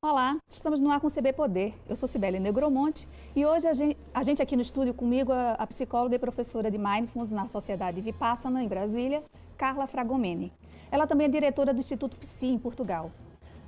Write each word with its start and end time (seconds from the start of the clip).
Olá, 0.00 0.38
estamos 0.48 0.78
no 0.80 0.92
ar 0.92 1.00
com 1.00 1.10
CB 1.10 1.32
Poder. 1.32 1.74
Eu 1.88 1.96
sou 1.96 2.08
Sibeli 2.08 2.38
Negromonte 2.38 3.08
e 3.34 3.44
hoje 3.44 3.66
a 3.66 3.72
gente, 3.72 3.98
a 4.14 4.22
gente, 4.22 4.40
aqui 4.40 4.54
no 4.54 4.62
estúdio 4.62 4.94
comigo, 4.94 5.32
a, 5.32 5.54
a 5.54 5.66
psicóloga 5.66 6.14
e 6.14 6.20
professora 6.20 6.70
de 6.70 6.78
Mindfulness 6.78 7.32
na 7.32 7.48
Sociedade 7.48 8.00
Vipassana, 8.00 8.62
em 8.62 8.68
Brasília, 8.68 9.24
Carla 9.56 9.88
Fragomeni. 9.88 10.52
Ela 10.92 11.04
também 11.04 11.26
é 11.26 11.28
diretora 11.28 11.74
do 11.74 11.80
Instituto 11.80 12.16
Psi, 12.16 12.46
em 12.46 12.58
Portugal. 12.60 13.10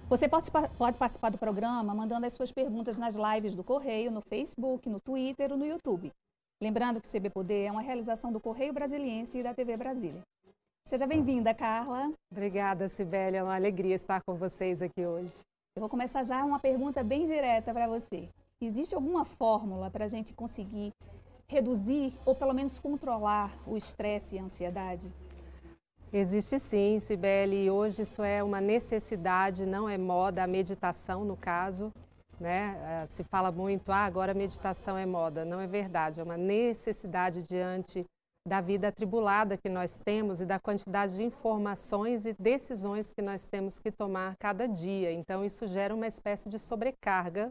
Você 0.08 0.28
pode, 0.28 0.48
pode 0.78 0.96
participar 0.96 1.30
do 1.30 1.38
programa 1.38 1.92
mandando 1.92 2.24
as 2.24 2.32
suas 2.32 2.52
perguntas 2.52 2.96
nas 2.96 3.16
lives 3.16 3.56
do 3.56 3.64
Correio, 3.64 4.12
no 4.12 4.20
Facebook, 4.20 4.88
no 4.88 5.00
Twitter 5.00 5.50
ou 5.50 5.58
no 5.58 5.66
YouTube. 5.66 6.12
Lembrando 6.62 7.00
que 7.00 7.08
o 7.08 7.10
CB 7.10 7.30
Poder 7.30 7.64
é 7.64 7.72
uma 7.72 7.82
realização 7.82 8.30
do 8.30 8.38
Correio 8.38 8.72
Brasiliense 8.72 9.38
e 9.38 9.42
da 9.42 9.52
TV 9.52 9.76
Brasília. 9.76 10.22
Seja 10.86 11.08
bem-vinda, 11.08 11.52
Carla. 11.52 12.12
Obrigada, 12.30 12.88
Sibeli. 12.88 13.36
É 13.36 13.42
uma 13.42 13.56
alegria 13.56 13.96
estar 13.96 14.22
com 14.22 14.36
vocês 14.36 14.80
aqui 14.80 15.04
hoje. 15.04 15.34
Eu 15.76 15.80
vou 15.80 15.88
começar 15.88 16.24
já 16.24 16.44
uma 16.44 16.58
pergunta 16.58 17.04
bem 17.04 17.24
direta 17.24 17.72
para 17.72 17.86
você. 17.86 18.28
Existe 18.60 18.92
alguma 18.92 19.24
fórmula 19.24 19.88
para 19.88 20.04
a 20.04 20.08
gente 20.08 20.34
conseguir 20.34 20.92
reduzir 21.46 22.12
ou 22.26 22.34
pelo 22.34 22.52
menos 22.52 22.80
controlar 22.80 23.52
o 23.64 23.76
estresse 23.76 24.34
e 24.34 24.38
a 24.40 24.42
ansiedade? 24.42 25.12
Existe 26.12 26.58
sim, 26.58 26.98
Sibeli, 26.98 27.66
e 27.66 27.70
hoje 27.70 28.02
isso 28.02 28.20
é 28.20 28.42
uma 28.42 28.60
necessidade, 28.60 29.64
não 29.64 29.88
é 29.88 29.96
moda, 29.96 30.42
a 30.42 30.46
meditação 30.46 31.24
no 31.24 31.36
caso, 31.36 31.92
né? 32.40 32.76
Eh, 32.82 33.06
se 33.06 33.22
fala 33.22 33.52
muito, 33.52 33.92
ah, 33.92 34.04
agora 34.04 34.32
a 34.32 34.34
meditação 34.34 34.98
é 34.98 35.06
moda. 35.06 35.44
Não 35.44 35.60
é 35.60 35.68
verdade, 35.68 36.18
é 36.18 36.22
uma 36.24 36.36
necessidade 36.36 37.44
diante 37.44 38.04
da 38.46 38.60
vida 38.60 38.88
atribulada 38.88 39.56
que 39.56 39.68
nós 39.68 39.98
temos 39.98 40.40
e 40.40 40.46
da 40.46 40.58
quantidade 40.58 41.14
de 41.14 41.22
informações 41.22 42.24
e 42.24 42.32
decisões 42.38 43.12
que 43.12 43.20
nós 43.20 43.46
temos 43.46 43.78
que 43.78 43.92
tomar 43.92 44.36
cada 44.38 44.66
dia. 44.66 45.12
Então, 45.12 45.44
isso 45.44 45.66
gera 45.66 45.94
uma 45.94 46.06
espécie 46.06 46.48
de 46.48 46.58
sobrecarga 46.58 47.50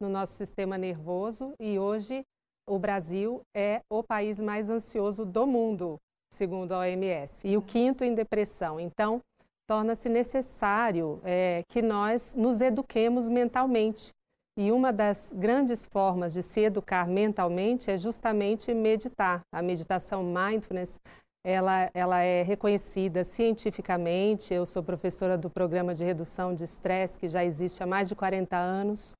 no 0.00 0.08
nosso 0.08 0.32
sistema 0.34 0.78
nervoso 0.78 1.54
e 1.60 1.78
hoje 1.78 2.24
o 2.68 2.78
Brasil 2.78 3.42
é 3.54 3.82
o 3.90 4.02
país 4.02 4.40
mais 4.40 4.70
ansioso 4.70 5.24
do 5.24 5.46
mundo, 5.46 5.98
segundo 6.32 6.72
a 6.72 6.80
OMS, 6.80 7.46
e 7.46 7.56
o 7.56 7.62
quinto 7.62 8.04
em 8.04 8.14
depressão. 8.14 8.78
Então, 8.78 9.20
torna-se 9.68 10.08
necessário 10.08 11.20
é, 11.24 11.64
que 11.68 11.82
nós 11.82 12.34
nos 12.34 12.60
eduquemos 12.60 13.28
mentalmente 13.28 14.12
e 14.56 14.70
uma 14.70 14.92
das 14.92 15.32
grandes 15.34 15.86
formas 15.86 16.32
de 16.34 16.42
se 16.42 16.60
educar 16.60 17.06
mentalmente 17.06 17.90
é 17.90 17.96
justamente 17.96 18.72
meditar. 18.74 19.40
A 19.50 19.62
meditação 19.62 20.22
mindfulness, 20.22 21.00
ela, 21.42 21.90
ela 21.94 22.20
é 22.20 22.42
reconhecida 22.42 23.24
cientificamente. 23.24 24.52
Eu 24.52 24.66
sou 24.66 24.82
professora 24.82 25.38
do 25.38 25.48
programa 25.48 25.94
de 25.94 26.04
redução 26.04 26.54
de 26.54 26.64
estresse, 26.64 27.18
que 27.18 27.28
já 27.28 27.42
existe 27.42 27.82
há 27.82 27.86
mais 27.86 28.08
de 28.08 28.14
40 28.14 28.54
anos. 28.54 29.16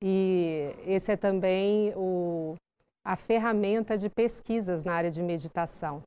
E 0.00 0.72
esse 0.86 1.10
é 1.10 1.16
também 1.16 1.92
o, 1.96 2.54
a 3.04 3.16
ferramenta 3.16 3.98
de 3.98 4.08
pesquisas 4.08 4.84
na 4.84 4.94
área 4.94 5.10
de 5.10 5.20
meditação. 5.20 6.02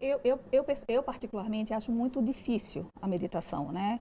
Eu, 0.00 0.18
eu, 0.24 0.40
eu, 0.50 0.66
eu, 0.88 1.02
particularmente, 1.02 1.74
acho 1.74 1.92
muito 1.92 2.22
difícil 2.22 2.86
a 3.00 3.06
meditação, 3.06 3.70
né? 3.70 4.00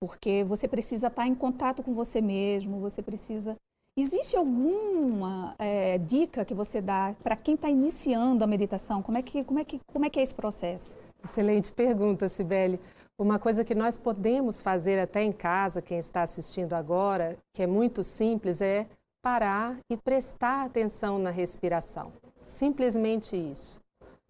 Porque 0.00 0.42
você 0.44 0.66
precisa 0.66 1.08
estar 1.08 1.26
em 1.26 1.34
contato 1.34 1.82
com 1.82 1.92
você 1.92 2.22
mesmo, 2.22 2.80
você 2.80 3.02
precisa. 3.02 3.56
Existe 3.96 4.34
alguma 4.34 5.54
é, 5.58 5.98
dica 5.98 6.44
que 6.44 6.54
você 6.54 6.80
dá 6.80 7.14
para 7.22 7.36
quem 7.36 7.54
está 7.54 7.68
iniciando 7.68 8.42
a 8.42 8.46
meditação? 8.46 9.02
Como 9.02 9.18
é, 9.18 9.22
que, 9.22 9.44
como, 9.44 9.58
é 9.58 9.64
que, 9.64 9.78
como 9.92 10.06
é 10.06 10.10
que 10.10 10.18
é 10.18 10.22
esse 10.22 10.34
processo? 10.34 10.96
Excelente 11.22 11.70
pergunta, 11.70 12.30
Sibeli. 12.30 12.80
Uma 13.18 13.38
coisa 13.38 13.62
que 13.62 13.74
nós 13.74 13.98
podemos 13.98 14.62
fazer 14.62 14.98
até 14.98 15.22
em 15.22 15.32
casa, 15.32 15.82
quem 15.82 15.98
está 15.98 16.22
assistindo 16.22 16.72
agora, 16.72 17.36
que 17.52 17.62
é 17.62 17.66
muito 17.66 18.02
simples, 18.02 18.62
é 18.62 18.86
parar 19.20 19.76
e 19.90 19.96
prestar 19.98 20.64
atenção 20.64 21.18
na 21.18 21.28
respiração. 21.28 22.10
Simplesmente 22.46 23.36
isso. 23.36 23.78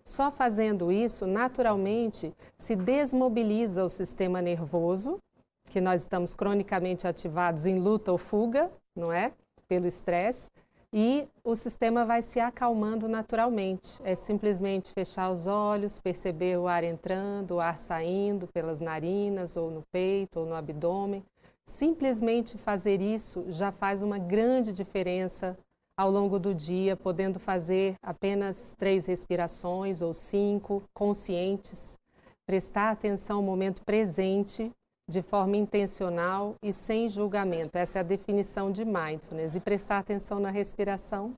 Só 0.04 0.32
fazendo 0.32 0.90
isso, 0.90 1.28
naturalmente, 1.28 2.34
se 2.58 2.74
desmobiliza 2.74 3.84
o 3.84 3.88
sistema 3.88 4.42
nervoso 4.42 5.20
que 5.70 5.80
nós 5.80 6.02
estamos 6.02 6.34
cronicamente 6.34 7.06
ativados 7.06 7.64
em 7.64 7.78
luta 7.78 8.12
ou 8.12 8.18
fuga, 8.18 8.70
não 8.94 9.12
é? 9.12 9.32
Pelo 9.68 9.86
estresse. 9.86 10.50
E 10.92 11.28
o 11.44 11.54
sistema 11.54 12.04
vai 12.04 12.20
se 12.20 12.40
acalmando 12.40 13.08
naturalmente. 13.08 14.00
É 14.02 14.16
simplesmente 14.16 14.92
fechar 14.92 15.30
os 15.30 15.46
olhos, 15.46 16.00
perceber 16.00 16.58
o 16.58 16.66
ar 16.66 16.82
entrando, 16.82 17.52
o 17.52 17.60
ar 17.60 17.78
saindo 17.78 18.48
pelas 18.48 18.80
narinas, 18.80 19.56
ou 19.56 19.70
no 19.70 19.82
peito, 19.92 20.40
ou 20.40 20.46
no 20.46 20.54
abdômen. 20.56 21.24
Simplesmente 21.64 22.58
fazer 22.58 23.00
isso 23.00 23.44
já 23.48 23.70
faz 23.70 24.02
uma 24.02 24.18
grande 24.18 24.72
diferença 24.72 25.56
ao 25.96 26.10
longo 26.10 26.40
do 26.40 26.52
dia, 26.52 26.96
podendo 26.96 27.38
fazer 27.38 27.94
apenas 28.02 28.74
três 28.76 29.06
respirações 29.06 30.02
ou 30.02 30.12
cinco, 30.12 30.82
conscientes. 30.92 32.00
Prestar 32.44 32.90
atenção 32.90 33.36
ao 33.36 33.42
momento 33.44 33.80
presente 33.84 34.72
de 35.10 35.20
forma 35.20 35.56
intencional 35.56 36.54
e 36.62 36.72
sem 36.72 37.08
julgamento. 37.08 37.76
Essa 37.76 37.98
é 37.98 38.00
a 38.00 38.04
definição 38.04 38.70
de 38.70 38.84
mindfulness. 38.84 39.56
E 39.56 39.60
prestar 39.60 39.98
atenção 39.98 40.38
na 40.38 40.50
respiração 40.50 41.34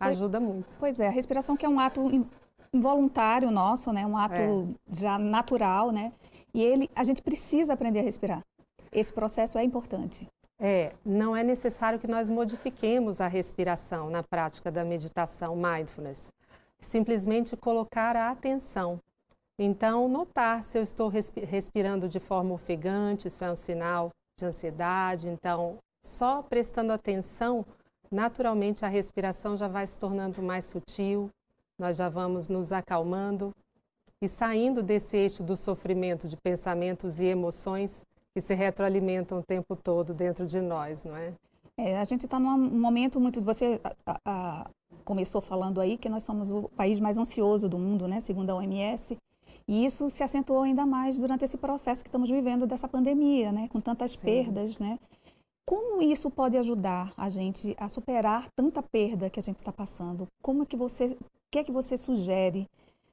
ajuda 0.00 0.40
muito. 0.40 0.76
Pois 0.78 0.98
é, 1.00 1.06
a 1.06 1.10
respiração 1.10 1.56
que 1.56 1.64
é 1.64 1.68
um 1.68 1.78
ato 1.78 2.10
involuntário 2.72 3.50
nosso, 3.50 3.92
né? 3.92 4.04
Um 4.04 4.16
ato 4.16 4.40
é. 4.40 4.94
já 4.94 5.18
natural, 5.18 5.90
né? 5.92 6.12
E 6.52 6.62
ele, 6.62 6.90
a 6.94 7.04
gente 7.04 7.22
precisa 7.22 7.72
aprender 7.72 8.00
a 8.00 8.02
respirar. 8.02 8.44
Esse 8.90 9.12
processo 9.12 9.56
é 9.58 9.64
importante. 9.64 10.28
É, 10.58 10.92
não 11.04 11.36
é 11.36 11.44
necessário 11.44 12.00
que 12.00 12.08
nós 12.08 12.28
modifiquemos 12.28 13.20
a 13.20 13.28
respiração 13.28 14.10
na 14.10 14.24
prática 14.24 14.72
da 14.72 14.84
meditação 14.84 15.54
mindfulness. 15.54 16.32
Simplesmente 16.80 17.56
colocar 17.56 18.16
a 18.16 18.30
atenção 18.30 19.00
então, 19.58 20.08
notar 20.08 20.62
se 20.62 20.78
eu 20.78 20.82
estou 20.82 21.08
respirando 21.08 22.08
de 22.08 22.20
forma 22.20 22.54
ofegante, 22.54 23.26
isso 23.26 23.44
é 23.44 23.50
um 23.50 23.56
sinal 23.56 24.10
de 24.38 24.46
ansiedade. 24.46 25.28
Então, 25.28 25.76
só 26.04 26.42
prestando 26.42 26.92
atenção, 26.92 27.66
naturalmente 28.10 28.84
a 28.84 28.88
respiração 28.88 29.56
já 29.56 29.66
vai 29.66 29.86
se 29.86 29.98
tornando 29.98 30.40
mais 30.40 30.64
sutil, 30.64 31.28
nós 31.76 31.96
já 31.96 32.08
vamos 32.08 32.48
nos 32.48 32.72
acalmando 32.72 33.52
e 34.22 34.28
saindo 34.28 34.82
desse 34.82 35.16
eixo 35.16 35.42
do 35.42 35.56
sofrimento 35.56 36.28
de 36.28 36.36
pensamentos 36.36 37.20
e 37.20 37.26
emoções 37.26 38.04
que 38.34 38.40
se 38.40 38.54
retroalimentam 38.54 39.38
o 39.38 39.42
tempo 39.42 39.74
todo 39.74 40.14
dentro 40.14 40.46
de 40.46 40.60
nós, 40.60 41.02
não 41.04 41.16
é? 41.16 41.32
é 41.76 41.98
a 41.98 42.04
gente 42.04 42.24
está 42.26 42.38
num 42.38 42.56
momento 42.56 43.20
muito. 43.20 43.40
Você 43.42 43.80
a, 44.06 44.18
a, 44.24 44.70
começou 45.04 45.40
falando 45.40 45.80
aí 45.80 45.96
que 45.96 46.08
nós 46.08 46.22
somos 46.22 46.50
o 46.50 46.68
país 46.70 47.00
mais 47.00 47.18
ansioso 47.18 47.68
do 47.68 47.78
mundo, 47.78 48.06
né? 48.06 48.20
Segundo 48.20 48.50
a 48.50 48.56
OMS. 48.56 49.16
E 49.68 49.84
isso 49.84 50.08
se 50.08 50.22
acentuou 50.22 50.62
ainda 50.62 50.86
mais 50.86 51.18
durante 51.18 51.44
esse 51.44 51.58
processo 51.58 52.02
que 52.02 52.08
estamos 52.08 52.30
vivendo 52.30 52.66
dessa 52.66 52.88
pandemia, 52.88 53.52
né? 53.52 53.68
Com 53.68 53.80
tantas 53.82 54.12
Sim. 54.12 54.20
perdas, 54.20 54.78
né? 54.78 54.98
Como 55.66 56.00
isso 56.00 56.30
pode 56.30 56.56
ajudar 56.56 57.12
a 57.14 57.28
gente 57.28 57.76
a 57.78 57.86
superar 57.86 58.48
tanta 58.56 58.82
perda 58.82 59.28
que 59.28 59.38
a 59.38 59.42
gente 59.42 59.58
está 59.58 59.70
passando? 59.70 60.26
Como 60.42 60.62
é 60.62 60.66
que 60.66 60.74
você, 60.74 61.08
o 61.08 61.18
que 61.50 61.58
é 61.58 61.64
que 61.64 61.70
você 61.70 61.98
sugere 61.98 62.66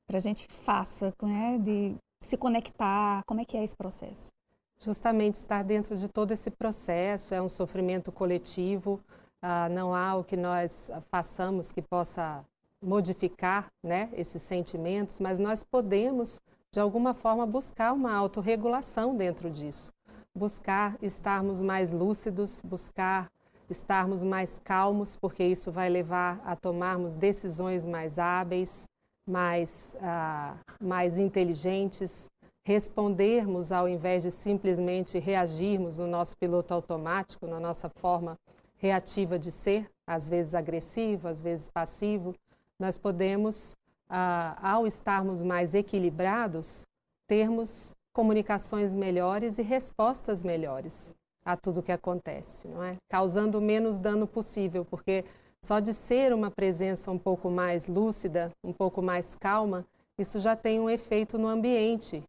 para 0.07 0.15
a 0.15 0.21
gente 0.21 0.47
faça, 0.47 1.13
né? 1.21 1.57
De 1.57 1.93
se 2.21 2.37
conectar? 2.37 3.21
Como 3.25 3.41
é 3.41 3.45
que 3.45 3.57
é 3.57 3.63
esse 3.63 3.75
processo? 3.75 4.31
Justamente 4.79 5.35
estar 5.35 5.61
dentro 5.61 5.97
de 5.97 6.07
todo 6.07 6.31
esse 6.31 6.49
processo 6.49 7.33
é 7.33 7.41
um 7.41 7.49
sofrimento 7.49 8.13
coletivo. 8.13 9.01
Ah, 9.41 9.67
não 9.67 9.93
há 9.93 10.15
o 10.15 10.23
que 10.23 10.37
nós 10.37 10.89
façamos 11.11 11.71
que 11.71 11.81
possa 11.81 12.45
modificar 12.85 13.71
né, 13.83 14.09
esses 14.13 14.41
sentimentos, 14.41 15.19
mas 15.19 15.39
nós 15.39 15.63
podemos, 15.63 16.39
de 16.71 16.79
alguma 16.79 17.13
forma, 17.13 17.45
buscar 17.45 17.91
uma 17.91 18.13
autorregulação 18.13 19.17
dentro 19.17 19.49
disso. 19.49 19.91
Buscar 20.33 20.97
estarmos 21.01 21.61
mais 21.61 21.91
lúcidos, 21.91 22.61
buscar 22.63 23.31
estarmos 23.69 24.23
mais 24.23 24.59
calmos, 24.59 25.15
porque 25.15 25.43
isso 25.43 25.71
vai 25.71 25.89
levar 25.89 26.39
a 26.45 26.55
tomarmos 26.55 27.15
decisões 27.15 27.85
mais 27.85 28.19
hábeis, 28.19 28.87
mais, 29.27 29.97
uh, 29.99 30.55
mais 30.79 31.17
inteligentes, 31.17 32.29
respondermos 32.63 33.71
ao 33.71 33.89
invés 33.89 34.23
de 34.23 34.31
simplesmente 34.31 35.17
reagirmos 35.17 35.97
no 35.97 36.05
nosso 36.05 36.37
piloto 36.37 36.73
automático, 36.73 37.47
na 37.47 37.59
nossa 37.59 37.89
forma 37.89 38.37
reativa 38.77 39.39
de 39.39 39.51
ser, 39.51 39.89
às 40.05 40.27
vezes 40.27 40.53
agressivo, 40.53 41.27
às 41.27 41.41
vezes 41.41 41.69
passivo, 41.69 42.35
nós 42.79 42.97
podemos, 42.97 43.75
ah, 44.09 44.57
ao 44.61 44.85
estarmos 44.85 45.41
mais 45.41 45.73
equilibrados, 45.73 46.85
termos 47.27 47.95
comunicações 48.13 48.95
melhores 48.95 49.57
e 49.57 49.61
respostas 49.61 50.43
melhores 50.43 51.15
a 51.43 51.55
tudo 51.55 51.83
que 51.83 51.91
acontece, 51.91 52.67
não 52.67 52.83
é? 52.83 52.95
Causando 53.09 53.61
menos 53.61 53.99
dano 53.99 54.25
possível, 54.25 54.83
porque 54.85 55.23
só 55.61 55.79
de 55.79 55.93
ser 55.93 56.33
uma 56.33 56.49
presença 56.49 57.11
um 57.11 57.19
pouco 57.19 57.49
mais 57.49 57.87
lúcida, 57.87 58.51
um 58.63 58.71
pouco 58.71 59.01
mais 59.01 59.35
calma, 59.35 59.85
isso 60.17 60.39
já 60.39 60.55
tem 60.55 60.79
um 60.79 60.89
efeito 60.89 61.37
no 61.37 61.47
ambiente, 61.47 62.23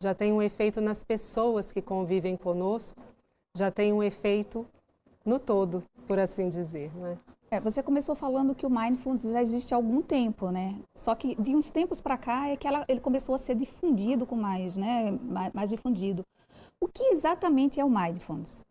já 0.00 0.14
tem 0.14 0.32
um 0.32 0.42
efeito 0.42 0.80
nas 0.80 1.04
pessoas 1.04 1.70
que 1.72 1.80
convivem 1.80 2.36
conosco, 2.36 3.00
já 3.56 3.70
tem 3.70 3.92
um 3.92 4.02
efeito 4.02 4.66
no 5.24 5.38
todo, 5.38 5.82
por 6.06 6.18
assim 6.18 6.48
dizer. 6.48 6.90
Né? 6.96 7.16
É, 7.16 7.37
você 7.62 7.82
começou 7.82 8.14
falando 8.14 8.54
que 8.54 8.66
o 8.66 8.70
mindfulness 8.70 9.22
já 9.22 9.42
existe 9.42 9.72
há 9.72 9.76
algum 9.76 10.02
tempo, 10.02 10.50
né? 10.50 10.78
Só 10.94 11.14
que 11.14 11.34
de 11.40 11.56
uns 11.56 11.70
tempos 11.70 12.00
para 12.00 12.18
cá 12.18 12.48
é 12.48 12.56
que 12.56 12.68
ela, 12.68 12.84
ele 12.86 13.00
começou 13.00 13.34
a 13.34 13.38
ser 13.38 13.54
difundido 13.54 14.26
com 14.26 14.36
mais, 14.36 14.76
né? 14.76 15.10
Mais, 15.22 15.52
mais 15.52 15.70
difundido. 15.70 16.22
O 16.80 16.86
que 16.86 17.04
exatamente 17.04 17.80
é 17.80 17.84
o 17.84 17.90
mindfulness? 17.90 18.64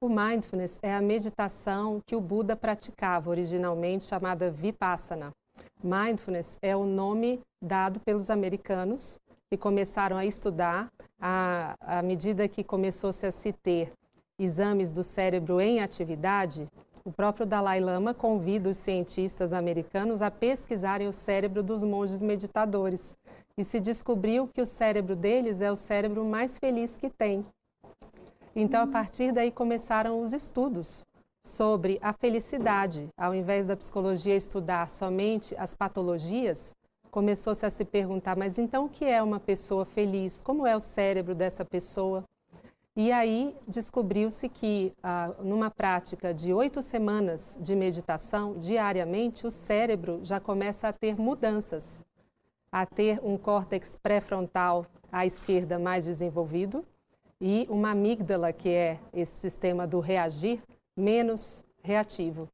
O 0.00 0.08
mindfulness 0.08 0.78
é 0.82 0.94
a 0.94 1.00
meditação 1.00 2.00
que 2.04 2.16
o 2.16 2.20
Buda 2.20 2.56
praticava 2.56 3.30
originalmente, 3.30 4.04
chamada 4.04 4.50
Vipassana. 4.50 5.32
Mindfulness 5.82 6.58
é 6.60 6.76
o 6.76 6.84
nome 6.84 7.40
dado 7.62 8.00
pelos 8.00 8.30
americanos 8.30 9.20
que 9.50 9.56
começaram 9.56 10.16
a 10.16 10.26
estudar 10.26 10.90
à, 11.20 11.74
à 11.80 12.02
medida 12.02 12.48
que 12.48 12.64
começou-se 12.64 13.24
a 13.24 13.32
se 13.32 13.52
ter 13.52 13.92
exames 14.38 14.90
do 14.90 15.04
cérebro 15.04 15.60
em 15.60 15.80
atividade, 15.80 16.66
o 17.04 17.12
próprio 17.12 17.44
Dalai 17.44 17.80
Lama 17.80 18.14
convida 18.14 18.70
os 18.70 18.78
cientistas 18.78 19.52
americanos 19.52 20.22
a 20.22 20.30
pesquisarem 20.30 21.06
o 21.06 21.12
cérebro 21.12 21.62
dos 21.62 21.84
monges 21.84 22.22
meditadores. 22.22 23.16
E 23.58 23.62
se 23.62 23.78
descobriu 23.78 24.48
que 24.48 24.62
o 24.62 24.66
cérebro 24.66 25.14
deles 25.14 25.60
é 25.60 25.70
o 25.70 25.76
cérebro 25.76 26.24
mais 26.24 26.58
feliz 26.58 26.96
que 26.96 27.10
tem. 27.10 27.44
Então, 28.56 28.82
a 28.82 28.86
partir 28.86 29.32
daí 29.32 29.50
começaram 29.50 30.22
os 30.22 30.32
estudos 30.32 31.04
sobre 31.46 31.98
a 32.00 32.12
felicidade. 32.14 33.08
Ao 33.16 33.34
invés 33.34 33.66
da 33.66 33.76
psicologia 33.76 34.34
estudar 34.34 34.88
somente 34.88 35.54
as 35.58 35.74
patologias, 35.74 36.74
começou-se 37.10 37.66
a 37.66 37.70
se 37.70 37.84
perguntar: 37.84 38.34
mas 38.34 38.58
então 38.58 38.86
o 38.86 38.88
que 38.88 39.04
é 39.04 39.22
uma 39.22 39.38
pessoa 39.38 39.84
feliz? 39.84 40.40
Como 40.40 40.66
é 40.66 40.74
o 40.74 40.80
cérebro 40.80 41.34
dessa 41.34 41.64
pessoa? 41.64 42.24
E 42.96 43.10
aí 43.10 43.56
descobriu-se 43.66 44.48
que, 44.48 44.92
ah, 45.02 45.32
numa 45.40 45.68
prática 45.68 46.32
de 46.32 46.54
oito 46.54 46.80
semanas 46.80 47.58
de 47.60 47.74
meditação 47.74 48.56
diariamente, 48.56 49.46
o 49.46 49.50
cérebro 49.50 50.20
já 50.22 50.38
começa 50.38 50.86
a 50.88 50.92
ter 50.92 51.18
mudanças, 51.18 52.04
a 52.70 52.86
ter 52.86 53.20
um 53.24 53.36
córtex 53.36 53.98
pré-frontal 54.00 54.86
à 55.10 55.26
esquerda 55.26 55.76
mais 55.76 56.04
desenvolvido 56.04 56.84
e 57.40 57.66
uma 57.68 57.90
amígdala, 57.90 58.52
que 58.52 58.68
é 58.68 59.00
esse 59.12 59.40
sistema 59.40 59.88
do 59.88 59.98
reagir, 59.98 60.62
menos 60.96 61.64
reativo. 61.82 62.48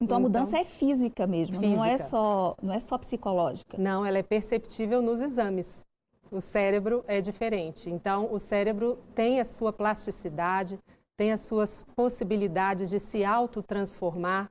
Então, 0.00 0.16
a 0.16 0.20
mudança 0.20 0.58
é 0.58 0.64
física 0.64 1.28
mesmo, 1.28 1.60
física. 1.60 1.76
não 1.76 1.84
é 1.84 1.96
só 1.96 2.56
não 2.60 2.74
é 2.74 2.80
só 2.80 2.98
psicológica. 2.98 3.78
Não, 3.78 4.04
ela 4.04 4.18
é 4.18 4.22
perceptível 4.22 5.00
nos 5.00 5.20
exames. 5.20 5.86
O 6.34 6.40
cérebro 6.40 7.04
é 7.06 7.20
diferente. 7.20 7.88
Então, 7.88 8.28
o 8.32 8.40
cérebro 8.40 8.98
tem 9.14 9.40
a 9.40 9.44
sua 9.44 9.72
plasticidade, 9.72 10.80
tem 11.16 11.30
as 11.30 11.42
suas 11.42 11.86
possibilidades 11.94 12.90
de 12.90 12.98
se 12.98 13.24
autotransformar. 13.24 14.50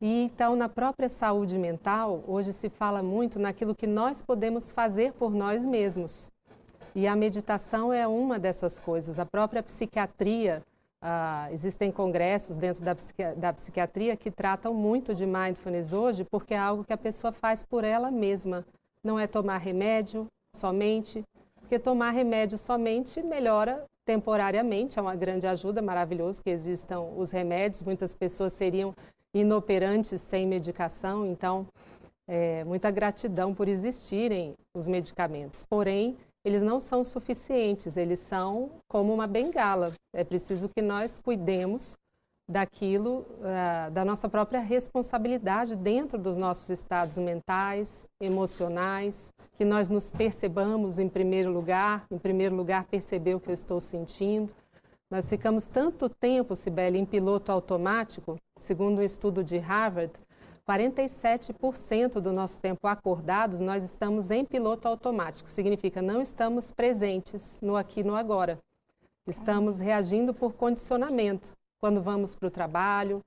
E 0.00 0.22
então, 0.22 0.56
na 0.56 0.70
própria 0.70 1.06
saúde 1.06 1.58
mental, 1.58 2.24
hoje 2.26 2.54
se 2.54 2.70
fala 2.70 3.02
muito 3.02 3.38
naquilo 3.38 3.74
que 3.74 3.86
nós 3.86 4.22
podemos 4.22 4.72
fazer 4.72 5.12
por 5.12 5.30
nós 5.30 5.66
mesmos. 5.66 6.30
E 6.94 7.06
a 7.06 7.14
meditação 7.14 7.92
é 7.92 8.08
uma 8.08 8.38
dessas 8.38 8.80
coisas. 8.80 9.18
A 9.18 9.26
própria 9.26 9.62
psiquiatria, 9.62 10.62
uh, 11.02 11.52
existem 11.52 11.92
congressos 11.92 12.56
dentro 12.56 12.82
da, 12.82 12.94
psiqui 12.94 13.34
da 13.36 13.52
psiquiatria 13.52 14.16
que 14.16 14.30
tratam 14.30 14.72
muito 14.72 15.14
de 15.14 15.26
mindfulness 15.26 15.92
hoje, 15.92 16.24
porque 16.24 16.54
é 16.54 16.58
algo 16.58 16.84
que 16.84 16.92
a 16.94 16.96
pessoa 16.96 17.32
faz 17.32 17.62
por 17.62 17.84
ela 17.84 18.10
mesma. 18.10 18.64
Não 19.04 19.18
é 19.18 19.26
tomar 19.26 19.58
remédio, 19.58 20.26
somente, 20.54 21.22
porque 21.60 21.78
tomar 21.78 22.10
remédio 22.10 22.58
somente 22.58 23.22
melhora 23.22 23.84
temporariamente, 24.04 24.98
é 24.98 25.02
uma 25.02 25.14
grande 25.14 25.46
ajuda, 25.46 25.82
maravilhoso 25.82 26.42
que 26.42 26.48
existam 26.48 27.00
os 27.16 27.30
remédios, 27.30 27.82
muitas 27.82 28.14
pessoas 28.14 28.54
seriam 28.54 28.94
inoperantes 29.34 30.22
sem 30.22 30.46
medicação, 30.46 31.26
então 31.26 31.66
é, 32.26 32.64
muita 32.64 32.90
gratidão 32.90 33.54
por 33.54 33.68
existirem 33.68 34.54
os 34.74 34.88
medicamentos. 34.88 35.62
Porém, 35.68 36.16
eles 36.44 36.62
não 36.62 36.80
são 36.80 37.04
suficientes, 37.04 37.96
eles 37.96 38.20
são 38.20 38.70
como 38.88 39.12
uma 39.12 39.26
bengala. 39.26 39.92
É 40.14 40.24
preciso 40.24 40.68
que 40.68 40.80
nós 40.80 41.18
cuidemos 41.18 41.98
daquilo, 42.48 43.26
uh, 43.40 43.90
da 43.90 44.04
nossa 44.04 44.28
própria 44.28 44.60
responsabilidade 44.60 45.76
dentro 45.76 46.18
dos 46.18 46.38
nossos 46.38 46.70
estados 46.70 47.18
mentais, 47.18 48.08
emocionais, 48.18 49.34
que 49.56 49.64
nós 49.64 49.90
nos 49.90 50.10
percebamos 50.10 50.98
em 50.98 51.08
primeiro 51.08 51.52
lugar, 51.52 52.06
em 52.10 52.16
primeiro 52.16 52.56
lugar 52.56 52.86
perceber 52.86 53.34
o 53.34 53.40
que 53.40 53.50
eu 53.50 53.54
estou 53.54 53.80
sentindo. 53.80 54.54
Nós 55.10 55.28
ficamos 55.28 55.68
tanto 55.68 56.08
tempo, 56.08 56.56
Sibeli, 56.56 56.98
em 56.98 57.04
piloto 57.04 57.52
automático, 57.52 58.36
segundo 58.58 59.00
um 59.00 59.04
estudo 59.04 59.44
de 59.44 59.58
Harvard, 59.58 60.12
47% 60.66 62.20
do 62.20 62.30
nosso 62.30 62.60
tempo 62.60 62.86
acordados 62.86 63.58
nós 63.58 63.82
estamos 63.82 64.30
em 64.30 64.44
piloto 64.44 64.86
automático. 64.86 65.48
Significa 65.50 66.02
não 66.02 66.20
estamos 66.20 66.70
presentes 66.70 67.58
no 67.62 67.74
aqui 67.74 68.02
no 68.02 68.14
agora. 68.14 68.58
Estamos 69.26 69.78
reagindo 69.78 70.34
por 70.34 70.52
condicionamento 70.52 71.57
quando 71.80 72.00
vamos 72.00 72.34
para 72.34 72.48
o 72.48 72.50
trabalho, 72.50 73.20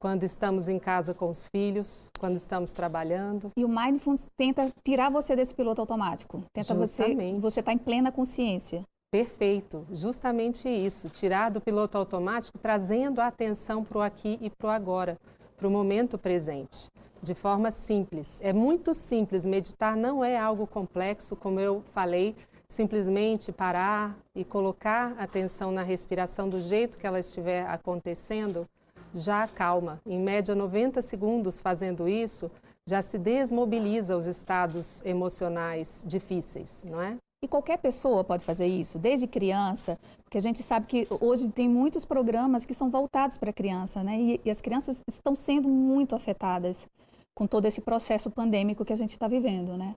quando 0.00 0.24
estamos 0.24 0.68
em 0.68 0.78
casa 0.78 1.12
com 1.12 1.28
os 1.28 1.46
filhos, 1.48 2.10
quando 2.18 2.36
estamos 2.36 2.72
trabalhando. 2.72 3.50
E 3.56 3.64
o 3.64 3.68
Mindfulness 3.68 4.26
tenta 4.36 4.72
tirar 4.82 5.10
você 5.10 5.36
desse 5.36 5.54
piloto 5.54 5.80
automático. 5.80 6.42
Tenta 6.52 6.74
Justamente. 6.74 7.34
você 7.34 7.40
você 7.40 7.60
estar 7.60 7.70
tá 7.70 7.74
em 7.74 7.78
plena 7.78 8.10
consciência. 8.10 8.82
Perfeito, 9.12 9.84
justamente 9.90 10.68
isso, 10.68 11.08
tirar 11.08 11.50
do 11.50 11.60
piloto 11.60 11.98
automático, 11.98 12.56
trazendo 12.58 13.20
a 13.20 13.26
atenção 13.26 13.84
para 13.84 13.98
o 13.98 14.00
aqui 14.00 14.38
e 14.40 14.48
para 14.48 14.68
o 14.68 14.70
agora, 14.70 15.18
para 15.56 15.66
o 15.66 15.70
momento 15.70 16.16
presente, 16.16 16.88
de 17.20 17.34
forma 17.34 17.72
simples. 17.72 18.38
É 18.40 18.52
muito 18.52 18.94
simples, 18.94 19.44
meditar 19.44 19.96
não 19.96 20.24
é 20.24 20.38
algo 20.38 20.64
complexo, 20.64 21.34
como 21.34 21.58
eu 21.58 21.82
falei, 21.92 22.36
simplesmente 22.70 23.50
parar 23.50 24.16
e 24.34 24.44
colocar 24.44 25.12
atenção 25.18 25.72
na 25.72 25.82
respiração 25.82 26.48
do 26.48 26.62
jeito 26.62 26.96
que 26.96 27.06
ela 27.06 27.18
estiver 27.18 27.66
acontecendo, 27.66 28.66
já 29.12 29.42
acalma. 29.42 30.00
Em 30.06 30.20
média, 30.20 30.54
90 30.54 31.02
segundos 31.02 31.60
fazendo 31.60 32.08
isso, 32.08 32.48
já 32.88 33.02
se 33.02 33.18
desmobiliza 33.18 34.16
os 34.16 34.26
estados 34.26 35.04
emocionais 35.04 36.04
difíceis, 36.06 36.84
não 36.88 37.02
é? 37.02 37.16
E 37.42 37.48
qualquer 37.48 37.78
pessoa 37.78 38.22
pode 38.22 38.44
fazer 38.44 38.66
isso, 38.66 38.98
desde 38.98 39.26
criança, 39.26 39.98
porque 40.22 40.38
a 40.38 40.40
gente 40.40 40.62
sabe 40.62 40.86
que 40.86 41.08
hoje 41.20 41.48
tem 41.50 41.68
muitos 41.68 42.04
programas 42.04 42.64
que 42.64 42.74
são 42.74 42.88
voltados 42.88 43.36
para 43.36 43.50
a 43.50 43.52
criança, 43.52 44.04
né? 44.04 44.16
E, 44.16 44.40
e, 44.44 44.50
as 44.50 44.60
crianças 44.60 45.02
estão 45.08 45.34
sendo 45.34 45.68
muito 45.68 46.14
afetadas 46.14 46.88
com 47.34 47.46
todo 47.46 47.64
esse 47.64 47.80
processo 47.80 48.30
pandêmico 48.30 48.84
que 48.84 48.92
a 48.92 48.96
gente 48.96 49.10
está 49.10 49.26
vivendo, 49.26 49.76
né? 49.76 49.94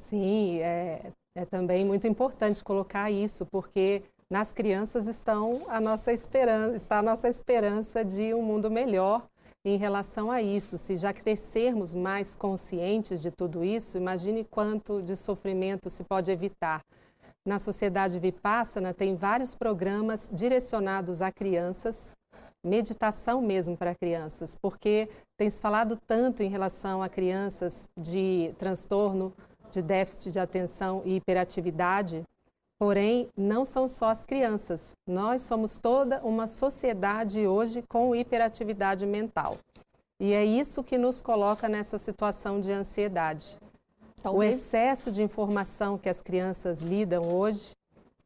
Sim, 0.00 0.58
é, 0.58 1.12
é 1.34 1.44
também 1.44 1.84
muito 1.84 2.06
importante 2.06 2.64
colocar 2.64 3.10
isso, 3.10 3.46
porque 3.46 4.02
nas 4.30 4.52
crianças 4.52 5.06
estão 5.06 5.62
a 5.68 5.80
nossa 5.80 6.12
esperança, 6.12 6.76
está 6.76 6.98
a 6.98 7.02
nossa 7.02 7.28
esperança 7.28 8.04
de 8.04 8.32
um 8.34 8.42
mundo 8.42 8.70
melhor 8.70 9.26
em 9.64 9.76
relação 9.76 10.30
a 10.30 10.40
isso. 10.40 10.78
Se 10.78 10.96
já 10.96 11.12
crescermos 11.12 11.94
mais 11.94 12.34
conscientes 12.34 13.20
de 13.20 13.30
tudo 13.30 13.64
isso, 13.64 13.96
imagine 13.96 14.44
quanto 14.44 15.02
de 15.02 15.16
sofrimento 15.16 15.90
se 15.90 16.04
pode 16.04 16.30
evitar. 16.30 16.82
Na 17.46 17.58
sociedade 17.58 18.18
Vipassana 18.18 18.92
tem 18.92 19.16
vários 19.16 19.54
programas 19.54 20.30
direcionados 20.32 21.22
a 21.22 21.32
crianças, 21.32 22.12
meditação 22.64 23.40
mesmo 23.40 23.76
para 23.76 23.94
crianças, 23.94 24.56
porque 24.60 25.08
tem 25.38 25.48
se 25.48 25.60
falado 25.60 25.98
tanto 26.06 26.42
em 26.42 26.50
relação 26.50 27.02
a 27.02 27.08
crianças 27.08 27.88
de 27.98 28.54
transtorno 28.58 29.32
de 29.70 29.82
déficit 29.82 30.32
de 30.32 30.38
atenção 30.38 31.02
e 31.04 31.16
hiperatividade, 31.16 32.24
porém, 32.78 33.28
não 33.36 33.64
são 33.64 33.86
só 33.88 34.08
as 34.08 34.24
crianças. 34.24 34.92
Nós 35.06 35.42
somos 35.42 35.78
toda 35.78 36.20
uma 36.24 36.46
sociedade 36.46 37.46
hoje 37.46 37.82
com 37.88 38.14
hiperatividade 38.14 39.06
mental. 39.06 39.58
E 40.18 40.32
é 40.32 40.44
isso 40.44 40.84
que 40.84 40.98
nos 40.98 41.22
coloca 41.22 41.68
nessa 41.68 41.98
situação 41.98 42.60
de 42.60 42.70
ansiedade. 42.70 43.56
Talvez... 44.22 44.52
O 44.52 44.54
excesso 44.54 45.10
de 45.10 45.22
informação 45.22 45.96
que 45.96 46.08
as 46.08 46.20
crianças 46.20 46.80
lidam 46.80 47.24
hoje, 47.34 47.74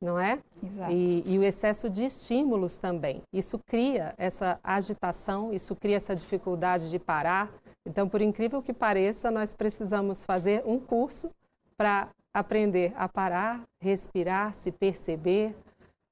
não 0.00 0.18
é? 0.18 0.38
Exato. 0.62 0.92
E, 0.92 1.22
e, 1.26 1.38
o 1.38 1.42
excesso 1.42 1.88
de 1.88 2.04
estímulos 2.04 2.76
também. 2.76 3.22
Isso 3.32 3.58
cria 3.66 4.14
essa 4.18 4.58
agitação, 4.62 5.52
isso 5.52 5.74
cria 5.76 5.96
essa 5.96 6.14
dificuldade 6.14 6.90
de 6.90 6.98
parar, 6.98 7.50
então, 7.86 8.08
por 8.08 8.22
incrível 8.22 8.62
que 8.62 8.72
pareça, 8.72 9.30
nós 9.30 9.54
precisamos 9.54 10.24
fazer 10.24 10.62
um 10.64 10.78
curso 10.80 11.30
para 11.76 12.08
aprender 12.32 12.92
a 12.96 13.08
parar, 13.08 13.62
respirar, 13.80 14.54
se 14.54 14.72
perceber. 14.72 15.54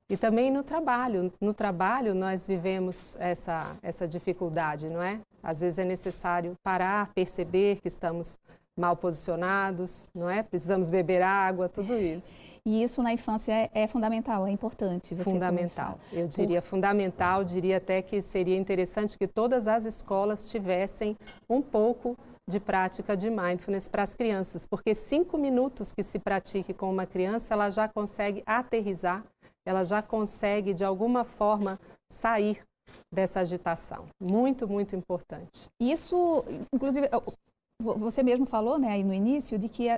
E 0.09 0.17
também 0.17 0.50
no 0.50 0.62
trabalho. 0.62 1.33
No 1.41 1.55
trabalho, 1.55 2.14
nós 2.14 2.47
vivemos 2.47 3.17
essa, 3.19 3.76
essa 3.83 4.07
dificuldade, 4.07 4.91
não 4.91 5.02
é? 5.02 5.21
Às 5.43 5.61
vezes 5.61 5.79
é 5.79 5.85
necessário 5.85 6.55
parar, 6.62 7.11
perceber 7.14 7.81
que 7.81 7.88
estamos 7.88 8.38
mal 8.76 8.95
posicionados, 8.95 10.11
não 10.14 10.29
é? 10.29 10.43
Precisamos 10.43 10.91
beber 10.91 11.23
água, 11.23 11.69
tudo 11.69 11.97
isso. 11.97 12.51
E 12.64 12.83
isso 12.83 13.02
na 13.02 13.12
infância 13.12 13.52
é, 13.52 13.71
é 13.75 13.87
fundamental, 13.88 14.47
é 14.47 14.50
importante. 14.50 15.16
fundamental. 15.16 15.99
Eu 16.12 16.28
diria 16.28 16.62
Por... 16.62 16.69
fundamental, 16.69 17.42
diria 17.42 17.78
até 17.78 18.00
que 18.00 18.23
seria 18.23 18.57
interessante 18.57 19.19
que 19.19 19.26
todas 19.26 19.66
as 19.66 19.85
escolas 19.85 20.49
tivessem 20.49 21.16
um 21.50 21.61
pouco 21.61 22.16
de 22.49 22.61
prática 22.61 23.16
de 23.16 23.31
mindfulness 23.31 23.88
para 23.88 24.02
as 24.02 24.14
crianças, 24.14 24.66
porque 24.66 24.95
cinco 24.95 25.38
minutos 25.38 25.92
que 25.92 26.02
se 26.02 26.19
pratique 26.19 26.73
com 26.73 26.90
uma 26.90 27.07
criança, 27.07 27.54
ela 27.54 27.71
já 27.71 27.88
consegue 27.88 28.42
aterrizar, 28.47 29.25
ela 29.64 29.85
já 29.85 30.02
consegue 30.02 30.75
de 30.75 30.85
alguma 30.85 31.25
forma 31.25 31.81
sair 32.11 32.61
dessa 33.12 33.40
agitação. 33.40 34.07
Muito, 34.21 34.69
muito 34.69 34.95
importante. 34.97 35.69
Isso, 35.81 36.45
inclusive, 36.73 37.09
você 37.83 38.23
mesmo 38.23 38.47
falou, 38.47 38.79
né, 38.79 38.91
aí 38.91 39.05
no 39.05 39.12
início, 39.12 39.59
de 39.59 39.69
que 39.69 39.89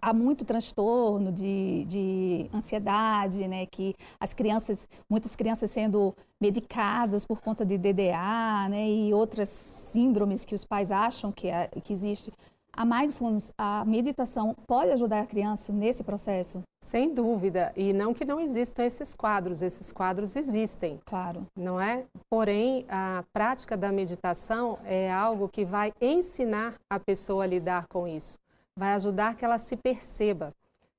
há 0.00 0.12
muito 0.12 0.44
transtorno 0.44 1.32
de, 1.32 1.84
de 1.86 2.50
ansiedade, 2.54 3.48
né, 3.48 3.66
que 3.66 3.94
as 4.18 4.32
crianças, 4.34 4.88
muitas 5.08 5.34
crianças 5.34 5.70
sendo 5.70 6.14
medicadas 6.40 7.24
por 7.24 7.40
conta 7.40 7.64
de 7.64 7.76
DDA, 7.78 8.68
né, 8.68 8.88
e 8.88 9.12
outras 9.14 9.48
síndromes 9.48 10.44
que 10.44 10.54
os 10.54 10.64
pais 10.64 10.92
acham 10.92 11.32
que, 11.32 11.48
é, 11.48 11.68
que 11.82 11.92
existe. 11.92 12.32
A 12.80 12.84
mindfulness, 12.86 13.52
a 13.58 13.84
meditação, 13.84 14.56
pode 14.66 14.90
ajudar 14.92 15.20
a 15.20 15.26
criança 15.26 15.70
nesse 15.70 16.02
processo? 16.02 16.62
Sem 16.82 17.12
dúvida. 17.12 17.74
E 17.76 17.92
não 17.92 18.14
que 18.14 18.24
não 18.24 18.40
existam 18.40 18.82
esses 18.82 19.14
quadros, 19.14 19.60
esses 19.60 19.92
quadros 19.92 20.34
existem. 20.34 20.98
Claro. 21.04 21.46
Não 21.54 21.78
é? 21.78 22.06
Porém, 22.30 22.86
a 22.88 23.22
prática 23.34 23.76
da 23.76 23.92
meditação 23.92 24.78
é 24.82 25.12
algo 25.12 25.46
que 25.46 25.62
vai 25.62 25.92
ensinar 26.00 26.76
a 26.88 26.98
pessoa 26.98 27.44
a 27.44 27.46
lidar 27.46 27.86
com 27.86 28.08
isso. 28.08 28.38
Vai 28.74 28.94
ajudar 28.94 29.36
que 29.36 29.44
ela 29.44 29.58
se 29.58 29.76
perceba. 29.76 30.50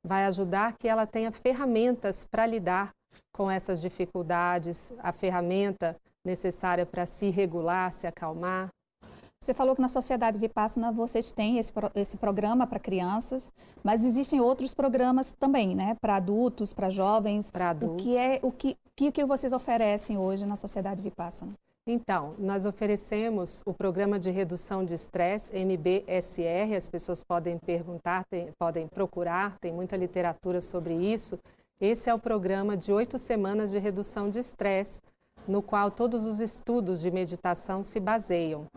Vai 0.04 0.26
ajudar 0.26 0.78
que 0.78 0.88
ela 0.88 1.08
tenha 1.08 1.32
ferramentas 1.32 2.28
para 2.30 2.46
lidar 2.46 2.92
com 3.34 3.50
essas 3.50 3.82
dificuldades, 3.82 4.94
a 5.00 5.12
ferramenta 5.12 5.98
necessária 6.24 6.86
para 6.86 7.08
se 7.08 7.32
regular, 7.32 7.92
se 7.92 8.06
acalmar. 8.06 8.70
Você 9.44 9.56
falou 9.56 9.76
que 9.76 9.82
na 9.82 9.88
Sociedade 9.88 10.38
Vipassana 10.38 10.92
vocês 10.92 11.32
têm 11.32 11.58
esse, 11.58 11.74
esse 11.96 12.16
programa 12.16 12.68
para 12.68 12.78
crianças, 12.78 13.52
mas 13.84 14.06
existem 14.06 14.40
outros 14.40 14.76
programas 14.76 15.32
também, 15.32 15.76
né? 15.76 15.98
Para 16.00 16.18
adultos, 16.18 16.76
para 16.76 16.92
jovens. 16.92 17.50
Para 17.50 17.72
adultos. 17.72 18.06
O 18.06 18.08
que 18.08 18.16
é 18.16 18.40
o 18.44 18.52
que, 18.52 18.78
que, 18.96 19.12
que 19.12 19.26
vocês 19.26 19.52
oferecem 19.52 20.16
hoje 20.16 20.46
na 20.46 20.56
Sociedade 20.56 21.02
Vipassana? 21.02 21.54
Então, 21.88 22.36
nós 22.38 22.68
oferecemos 22.68 23.64
o 23.66 23.74
programa 23.74 24.20
de 24.20 24.30
redução 24.30 24.86
de 24.86 24.94
estresse, 24.94 25.52
MBSR, 25.58 26.76
as 26.76 26.88
pessoas 26.88 27.24
podem 27.24 27.58
perguntar, 27.58 28.24
tem, 28.30 28.50
podem 28.60 28.88
procurar, 28.88 29.58
tem 29.60 29.74
muita 29.74 29.98
literatura 29.98 30.62
sobre 30.62 30.94
isso. 30.94 31.40
Esse 31.80 32.12
é 32.12 32.14
o 32.14 32.20
programa 32.20 32.78
de 32.78 32.94
oito 32.94 33.18
semanas 33.18 33.72
de 33.72 33.80
redução 33.80 34.30
de 34.30 34.38
estresse, 34.38 35.02
no 35.48 35.64
qual 35.64 35.90
todos 35.90 36.28
os 36.28 36.40
estudos 36.40 37.02
de 37.02 37.10
meditação 37.10 37.84
se 37.84 38.00
baseiam 38.00 38.68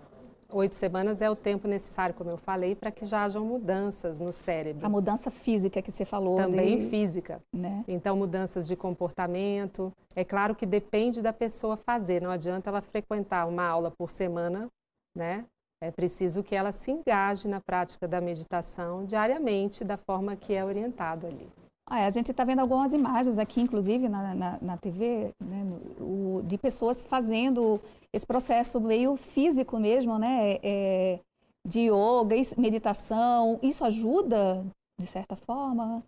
oito 0.55 0.75
semanas 0.75 1.21
é 1.21 1.29
o 1.29 1.37
tempo 1.37 1.67
necessário, 1.69 2.15
como 2.15 2.31
eu 2.31 2.37
falei, 2.37 2.75
para 2.75 2.91
que 2.91 3.05
já 3.05 3.25
hajam 3.25 3.45
mudanças 3.45 4.21
no 4.21 4.33
cérebro. 4.33 4.87
A 4.87 4.89
mudança 4.89 5.31
física 5.31 5.83
que 5.83 5.91
você 5.91 6.05
falou. 6.05 6.37
Também 6.37 6.85
de... 6.85 6.91
física. 6.91 7.43
Né? 7.53 7.85
Então, 7.89 8.17
mudanças 8.17 8.67
de 8.67 8.77
comportamento. 8.77 9.93
É 10.15 10.25
claro 10.25 10.55
que 10.55 10.65
depende 10.65 11.21
da 11.21 11.33
pessoa 11.33 11.77
fazer. 11.77 12.23
Não 12.23 12.31
adianta 12.31 12.71
ela 12.71 12.81
frequentar 12.81 13.47
uma 13.47 13.67
aula 13.67 13.91
por 13.91 14.11
semana, 14.11 14.69
né? 15.17 15.45
É 15.83 15.91
preciso 15.91 16.43
que 16.43 16.55
ela 16.55 16.73
se 16.73 16.91
engaje 16.91 17.47
na 17.47 17.61
prática 17.61 18.09
da 18.09 18.21
meditação 18.21 19.05
diariamente, 19.05 19.85
da 19.85 19.97
forma 19.97 20.35
que 20.35 20.55
é 20.55 20.65
orientado 20.65 21.27
ali. 21.27 21.47
A 21.87 22.09
gente 22.11 22.31
está 22.31 22.45
vendo 22.45 22.61
algumas 22.61 22.93
imagens 22.95 23.39
aqui, 23.39 23.61
inclusive 23.61 24.09
na, 24.09 24.35
na, 24.35 24.59
na 24.61 24.77
TV, 24.77 25.35
né, 25.39 25.65
no, 25.65 26.39
o, 26.39 26.43
de 26.43 26.57
pessoas 26.57 27.03
fazendo 27.03 27.79
esse 28.13 28.27
processo 28.27 28.81
meio 28.81 29.17
físico 29.17 29.79
mesmo, 29.79 30.19
né, 30.19 30.59
é, 30.63 31.21
de 31.67 31.91
yoga, 31.91 32.35
isso, 32.35 32.59
meditação. 32.59 33.59
Isso 33.63 33.85
ajuda, 33.85 34.65
de 34.99 35.07
certa 35.07 35.37
forma? 35.37 36.03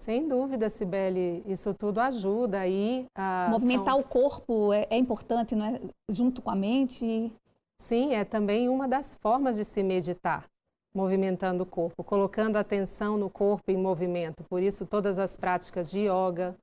Sem 0.00 0.26
dúvida, 0.26 0.70
Sibeli, 0.70 1.44
isso 1.46 1.74
tudo 1.74 2.00
ajuda 2.00 2.60
aí. 2.60 3.06
Movimentar 3.50 3.94
são... 3.94 4.00
o 4.00 4.04
corpo 4.04 4.72
é, 4.72 4.86
é 4.90 4.96
importante, 4.96 5.54
não 5.54 5.66
é? 5.66 5.80
Junto 6.10 6.40
com 6.40 6.50
a 6.50 6.56
mente. 6.56 7.30
Sim, 7.78 8.14
é 8.14 8.24
também 8.24 8.68
uma 8.68 8.88
das 8.88 9.14
formas 9.16 9.56
de 9.56 9.64
se 9.64 9.82
meditar 9.82 10.51
movimentando 10.94 11.62
o 11.62 11.66
corpo, 11.66 12.04
colocando 12.04 12.56
atenção 12.56 13.16
no 13.16 13.30
corpo 13.30 13.70
em 13.70 13.76
movimento. 13.76 14.44
Por 14.44 14.62
isso, 14.62 14.84
todas 14.86 15.18
as 15.18 15.36
práticas 15.36 15.90
de 15.90 16.00
yoga, 16.00 16.54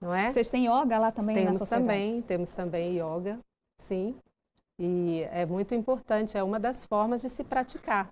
não 0.00 0.14
é? 0.14 0.30
Vocês 0.30 0.48
têm 0.48 0.66
yoga 0.66 0.98
lá 0.98 1.12
também 1.12 1.36
temos 1.36 1.52
na 1.52 1.58
sociedade? 1.58 1.86
Também, 1.86 2.22
temos 2.22 2.52
também 2.52 2.98
yoga, 2.98 3.38
sim. 3.78 4.14
E 4.78 5.26
é 5.30 5.46
muito 5.46 5.74
importante, 5.74 6.36
é 6.36 6.42
uma 6.42 6.58
das 6.58 6.84
formas 6.84 7.22
de 7.22 7.28
se 7.28 7.44
praticar 7.44 8.08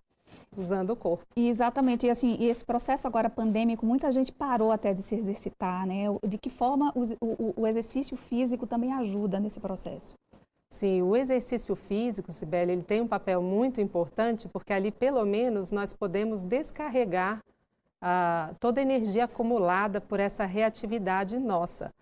usando 0.56 0.90
o 0.90 0.96
corpo. 0.96 1.24
Exatamente, 1.34 2.06
e 2.06 2.10
assim, 2.10 2.36
e 2.38 2.48
esse 2.48 2.64
processo 2.64 3.06
agora 3.06 3.28
pandêmico, 3.28 3.84
muita 3.84 4.12
gente 4.12 4.30
parou 4.30 4.70
até 4.70 4.92
de 4.92 5.02
se 5.02 5.14
exercitar, 5.14 5.86
né? 5.86 6.04
De 6.26 6.38
que 6.38 6.50
forma 6.50 6.92
o, 6.94 7.02
o, 7.20 7.62
o 7.62 7.66
exercício 7.66 8.16
físico 8.16 8.66
também 8.66 8.92
ajuda 8.92 9.40
nesse 9.40 9.60
processo? 9.60 10.14
Sim, 10.72 11.02
o 11.02 11.14
exercício 11.14 11.76
físico, 11.76 12.32
Sibeli, 12.32 12.72
ele 12.72 12.82
tem 12.82 13.02
um 13.02 13.06
papel 13.06 13.42
muito 13.42 13.78
importante 13.78 14.48
porque 14.48 14.72
ali, 14.72 14.90
pelo 14.90 15.24
menos, 15.24 15.70
nós 15.70 15.92
podemos 15.92 16.42
descarregar 16.42 17.40
ah, 18.00 18.54
toda 18.58 18.80
a 18.80 18.82
energia 18.82 19.24
acumulada 19.24 20.00
por 20.00 20.18
essa 20.18 20.46
reatividade 20.46 21.38
nossa. 21.38 21.92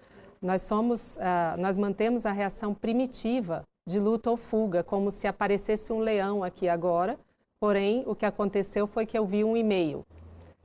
Nós 0.41 0.62
somos, 0.62 1.19
ah, 1.19 1.57
nós 1.59 1.77
mantemos 1.77 2.25
a 2.25 2.31
reação 2.31 2.73
primitiva 2.73 3.65
de 3.85 3.99
luta 3.99 4.31
ou 4.31 4.37
fuga, 4.37 4.85
como 4.85 5.11
se 5.11 5.27
aparecesse 5.27 5.93
um 5.93 5.99
leão 5.99 6.45
aqui 6.45 6.69
agora. 6.69 7.19
Porém, 7.59 8.05
o 8.07 8.15
que 8.15 8.25
aconteceu 8.25 8.87
foi 8.87 9.05
que 9.05 9.19
eu 9.19 9.27
vi 9.27 9.43
um 9.43 9.57
e-mail. 9.57 10.07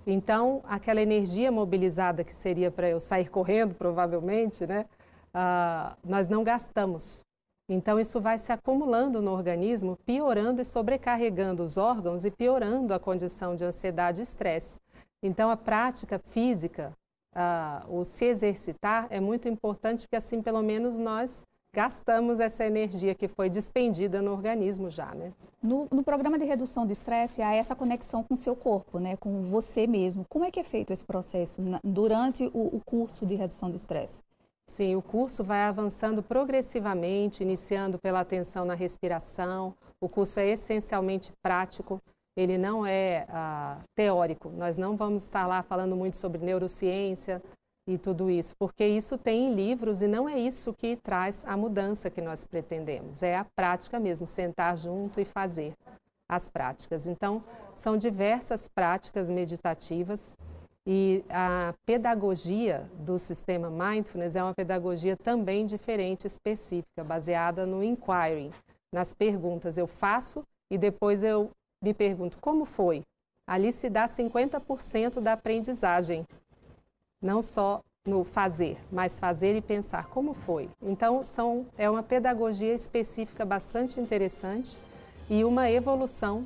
Então, 0.06 0.62
aquela 0.66 1.02
energia 1.02 1.52
mobilizada 1.52 2.24
que 2.24 2.36
seria 2.36 2.70
para 2.70 2.88
eu 2.88 3.00
sair 3.00 3.30
correndo, 3.30 3.74
provavelmente, 3.74 4.66
né? 4.68 4.86
Ah, 5.34 5.98
nós 6.04 6.30
não 6.30 6.44
gastamos. 6.44 7.26
Então, 7.68 8.00
isso 8.00 8.22
vai 8.22 8.38
se 8.38 8.52
acumulando 8.52 9.22
no 9.22 9.32
organismo, 9.32 9.98
piorando 10.06 10.62
e 10.62 10.66
sobrecarregando 10.66 11.64
os 11.64 11.78
órgãos 11.78 12.24
e 12.24 12.30
piorando 12.30 12.94
a 12.94 13.00
condição 13.00 13.56
de 13.56 13.66
ansiedade 13.66 14.20
e 14.20 14.24
estresse. 14.24 14.80
Então, 15.22 15.50
a 15.50 15.58
prática 15.58 16.20
física, 16.20 16.94
uh, 17.36 18.00
o 18.00 18.06
se 18.06 18.26
exercitar, 18.26 19.08
é 19.10 19.20
muito 19.20 19.50
importante, 19.50 20.02
porque 20.02 20.16
assim, 20.16 20.44
pelo 20.44 20.62
menos, 20.62 20.98
nós 20.98 21.44
gastamos 21.74 22.40
essa 22.40 22.64
energia 22.64 23.14
que 23.14 23.28
foi 23.28 23.50
despendida 23.50 24.22
no 24.22 24.32
organismo 24.32 24.90
já, 24.90 25.14
né? 25.14 25.34
No, 25.62 25.88
no 25.92 26.04
programa 26.04 26.38
de 26.38 26.46
redução 26.46 26.86
de 26.86 26.94
estresse, 26.94 27.42
há 27.42 27.54
essa 27.54 27.76
conexão 27.76 28.24
com 28.24 28.36
o 28.36 28.38
seu 28.38 28.56
corpo, 28.56 29.00
né? 29.00 29.18
Com 29.18 29.42
você 29.42 29.88
mesmo. 29.88 30.24
Como 30.30 30.46
é 30.46 30.52
que 30.52 30.60
é 30.60 30.64
feito 30.64 30.94
esse 30.94 31.04
processo 31.04 31.62
na, 31.62 31.80
durante 31.84 32.46
o, 32.54 32.78
o 32.78 32.82
curso 32.86 33.26
de 33.26 33.36
redução 33.36 33.70
de 33.70 33.76
estresse? 33.76 34.22
Sim, 34.68 34.96
o 34.96 35.02
curso 35.02 35.44
vai 35.44 35.62
avançando 35.62 36.22
progressivamente, 36.22 37.44
iniciando 37.44 37.98
pela 37.98 38.20
atenção 38.20 38.66
na 38.66 38.74
respiração. 38.74 39.74
O 40.02 40.10
curso 40.10 40.40
é 40.40 40.48
essencialmente 40.50 41.32
prático, 41.42 42.02
ele 42.36 42.58
não 42.58 42.86
é 42.86 43.26
ah, 43.30 43.80
teórico. 43.96 44.50
Nós 44.50 44.78
não 44.78 44.96
vamos 44.96 45.24
estar 45.24 45.48
lá 45.48 45.64
falando 45.64 45.96
muito 45.96 46.18
sobre 46.18 46.44
neurociência 46.44 47.42
e 47.88 47.98
tudo 47.98 48.30
isso, 48.30 48.56
porque 48.58 48.86
isso 48.86 49.18
tem 49.18 49.48
em 49.48 49.56
livros 49.56 50.02
e 50.02 50.08
não 50.08 50.28
é 50.28 50.38
isso 50.38 50.74
que 50.74 50.98
traz 50.98 51.46
a 51.46 51.56
mudança 51.56 52.10
que 52.10 52.20
nós 52.20 52.44
pretendemos. 52.44 53.22
É 53.22 53.38
a 53.38 53.46
prática 53.56 54.00
mesmo, 54.00 54.28
sentar 54.28 54.76
junto 54.78 55.22
e 55.22 55.26
fazer 55.26 55.74
as 56.28 56.50
práticas. 56.50 57.06
Então, 57.06 57.44
são 57.76 57.96
diversas 57.96 58.68
práticas 58.68 59.30
meditativas 59.30 60.36
e 60.88 61.24
a 61.30 61.74
pedagogia 61.86 62.88
do 63.00 63.18
sistema 63.18 63.70
Mindfulness 63.70 64.36
é 64.36 64.44
uma 64.44 64.54
pedagogia 64.54 65.18
também 65.18 65.66
diferente, 65.66 66.28
específica, 66.28 67.04
baseada 67.04 67.66
no 67.66 67.84
inquiry, 67.84 68.52
nas 68.94 69.14
perguntas. 69.14 69.78
Eu 69.78 69.88
faço 69.88 70.44
e 70.70 70.78
depois 70.78 71.24
eu 71.24 71.50
me 71.82 71.94
pergunto 71.94 72.38
como 72.40 72.66
foi. 72.66 73.04
Ali 73.48 73.72
se 73.72 73.90
dá 73.90 74.08
50% 74.08 75.20
da 75.20 75.34
aprendizagem, 75.34 76.26
não 77.22 77.42
só 77.42 77.82
no 78.06 78.24
fazer, 78.24 78.78
mas 78.92 79.18
fazer 79.18 79.56
e 79.56 79.62
pensar 79.62 80.08
como 80.10 80.34
foi. 80.34 80.70
Então, 80.82 81.26
são, 81.26 81.66
é 81.76 81.90
uma 81.90 82.04
pedagogia 82.04 82.74
específica 82.74 83.44
bastante 83.44 84.00
interessante 84.00 84.78
e 85.28 85.44
uma 85.44 85.70
evolução 85.70 86.46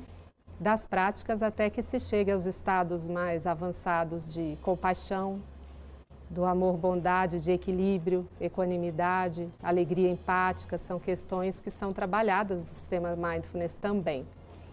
das 0.60 0.86
práticas 0.86 1.42
até 1.42 1.70
que 1.70 1.82
se 1.82 1.98
chegue 1.98 2.30
aos 2.30 2.44
estados 2.44 3.08
mais 3.08 3.46
avançados 3.46 4.32
de 4.32 4.58
compaixão, 4.62 5.40
do 6.28 6.44
amor, 6.44 6.76
bondade, 6.76 7.40
de 7.40 7.50
equilíbrio, 7.50 8.28
equanimidade, 8.40 9.48
alegria 9.60 10.08
empática, 10.10 10.78
são 10.78 11.00
questões 11.00 11.60
que 11.60 11.70
são 11.70 11.92
trabalhadas 11.92 12.62
no 12.62 12.68
sistema 12.68 13.16
Mindfulness 13.16 13.76
também. 13.76 14.24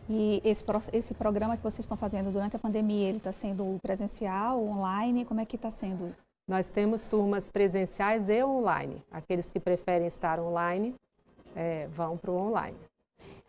E 0.10 0.41
esse, 0.46 0.63
esse 0.94 1.13
programa 1.13 1.58
que 1.58 1.63
vocês 1.63 1.79
estão 1.79 1.98
fazendo 1.98 2.32
durante 2.32 2.56
a 2.56 2.60
pandemia, 2.60 3.10
ele 3.10 3.17
está 3.17 3.32
sendo 3.32 3.79
presencial, 3.82 4.63
online? 4.63 5.25
Como 5.25 5.39
é 5.39 5.46
que 5.46 5.56
está 5.56 5.72
sendo? 5.72 6.15
Nós 6.48 6.70
temos 6.70 7.06
turmas 7.06 7.50
presenciais 7.50 8.29
e 8.29 8.44
online. 8.44 9.01
Aqueles 9.12 9.50
que 9.50 9.60
preferem 9.60 10.08
estar 10.08 10.39
online 10.39 10.94
é, 11.56 11.88
vão 11.88 12.17
para 12.17 12.32
o 12.32 12.38
online. 12.38 12.77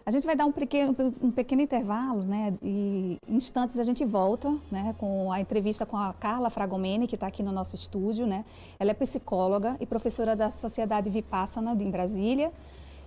A 0.08 0.10
gente 0.10 0.24
vai 0.24 0.34
dar 0.34 0.46
um 0.46 0.52
pequeno, 0.52 0.96
um 1.20 1.30
pequeno 1.30 1.60
intervalo, 1.60 2.22
né? 2.22 2.54
E 2.62 3.18
em 3.28 3.36
instantes 3.36 3.78
a 3.78 3.82
gente 3.82 4.06
volta, 4.06 4.56
né? 4.70 4.94
Com 4.96 5.30
a 5.30 5.38
entrevista 5.38 5.84
com 5.84 5.98
a 5.98 6.14
Carla 6.14 6.48
Fragomeni, 6.48 7.06
que 7.06 7.14
está 7.14 7.26
aqui 7.26 7.42
no 7.42 7.52
nosso 7.52 7.74
estúdio, 7.74 8.26
né? 8.26 8.42
Ela 8.80 8.92
é 8.92 8.94
psicóloga 8.94 9.76
e 9.78 9.84
professora 9.84 10.34
da 10.34 10.48
Sociedade 10.48 11.10
Vipassana 11.10 11.76
em 11.78 11.90
Brasília. 11.90 12.50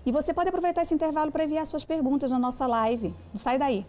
E 0.06 0.12
você 0.12 0.32
pode 0.32 0.50
aproveitar 0.50 0.84
esse 0.84 0.94
intervalo 0.94 1.32
para 1.32 1.44
enviar 1.44 1.66
suas 1.66 1.84
perguntas 1.84 2.30
na 2.30 2.38
nossa 2.38 2.68
live. 2.68 3.12
Não 3.34 3.40
sai 3.40 3.58
daí. 3.58 3.84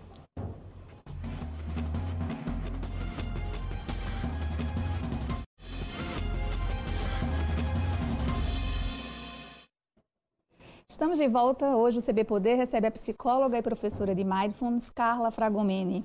Estamos 11.03 11.19
de 11.19 11.27
volta. 11.27 11.77
Hoje 11.77 11.99
o 11.99 12.01
CB 12.01 12.23
Poder 12.23 12.55
recebe 12.55 12.87
a 12.87 12.91
psicóloga 12.93 13.59
e 13.59 13.61
professora 13.61 14.15
de 14.15 14.23
Mindfulness, 14.23 14.89
Carla 14.89 15.33
Fragomeni. 15.33 16.05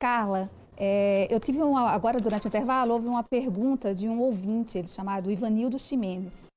Carla, 0.00 0.50
é, 0.78 1.28
eu 1.30 1.38
tive 1.38 1.62
uma, 1.62 1.90
agora 1.90 2.18
durante 2.18 2.46
o 2.46 2.48
intervalo, 2.48 2.94
houve 2.94 3.06
uma 3.06 3.22
pergunta 3.22 3.94
de 3.94 4.08
um 4.08 4.18
ouvinte, 4.18 4.78
ele 4.78 4.86
chamado 4.86 5.30
Ivanildo 5.30 5.78
Ximenes. 5.78 6.48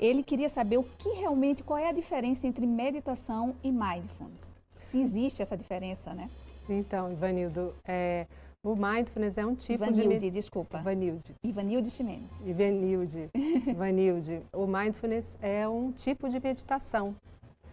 Ele 0.00 0.24
queria 0.24 0.48
saber 0.48 0.78
o 0.78 0.82
que 0.82 1.10
realmente, 1.10 1.62
qual 1.62 1.78
é 1.78 1.88
a 1.88 1.92
diferença 1.92 2.48
entre 2.48 2.66
meditação 2.66 3.54
e 3.62 3.70
mindfulness. 3.70 4.56
Se 4.80 5.00
existe 5.00 5.42
essa 5.42 5.56
diferença, 5.56 6.12
né? 6.12 6.28
Então, 6.68 7.12
Ivanildo, 7.12 7.72
é, 7.86 8.26
o 8.62 8.76
mindfulness 8.76 9.38
é 9.38 9.46
um 9.46 9.54
tipo 9.54 9.84
Ivanilde, 9.84 10.18
de... 10.18 10.30
desculpa. 10.30 10.80
Ivanilde. 10.80 11.34
Ivanilde 11.42 11.90
Ximenes. 11.90 12.30
Ivanilde. 12.44 13.30
Ivanilde. 13.66 14.42
O 14.52 14.66
mindfulness 14.66 15.38
é 15.40 15.66
um 15.66 15.90
tipo 15.90 16.28
de 16.28 16.38
meditação. 16.38 17.16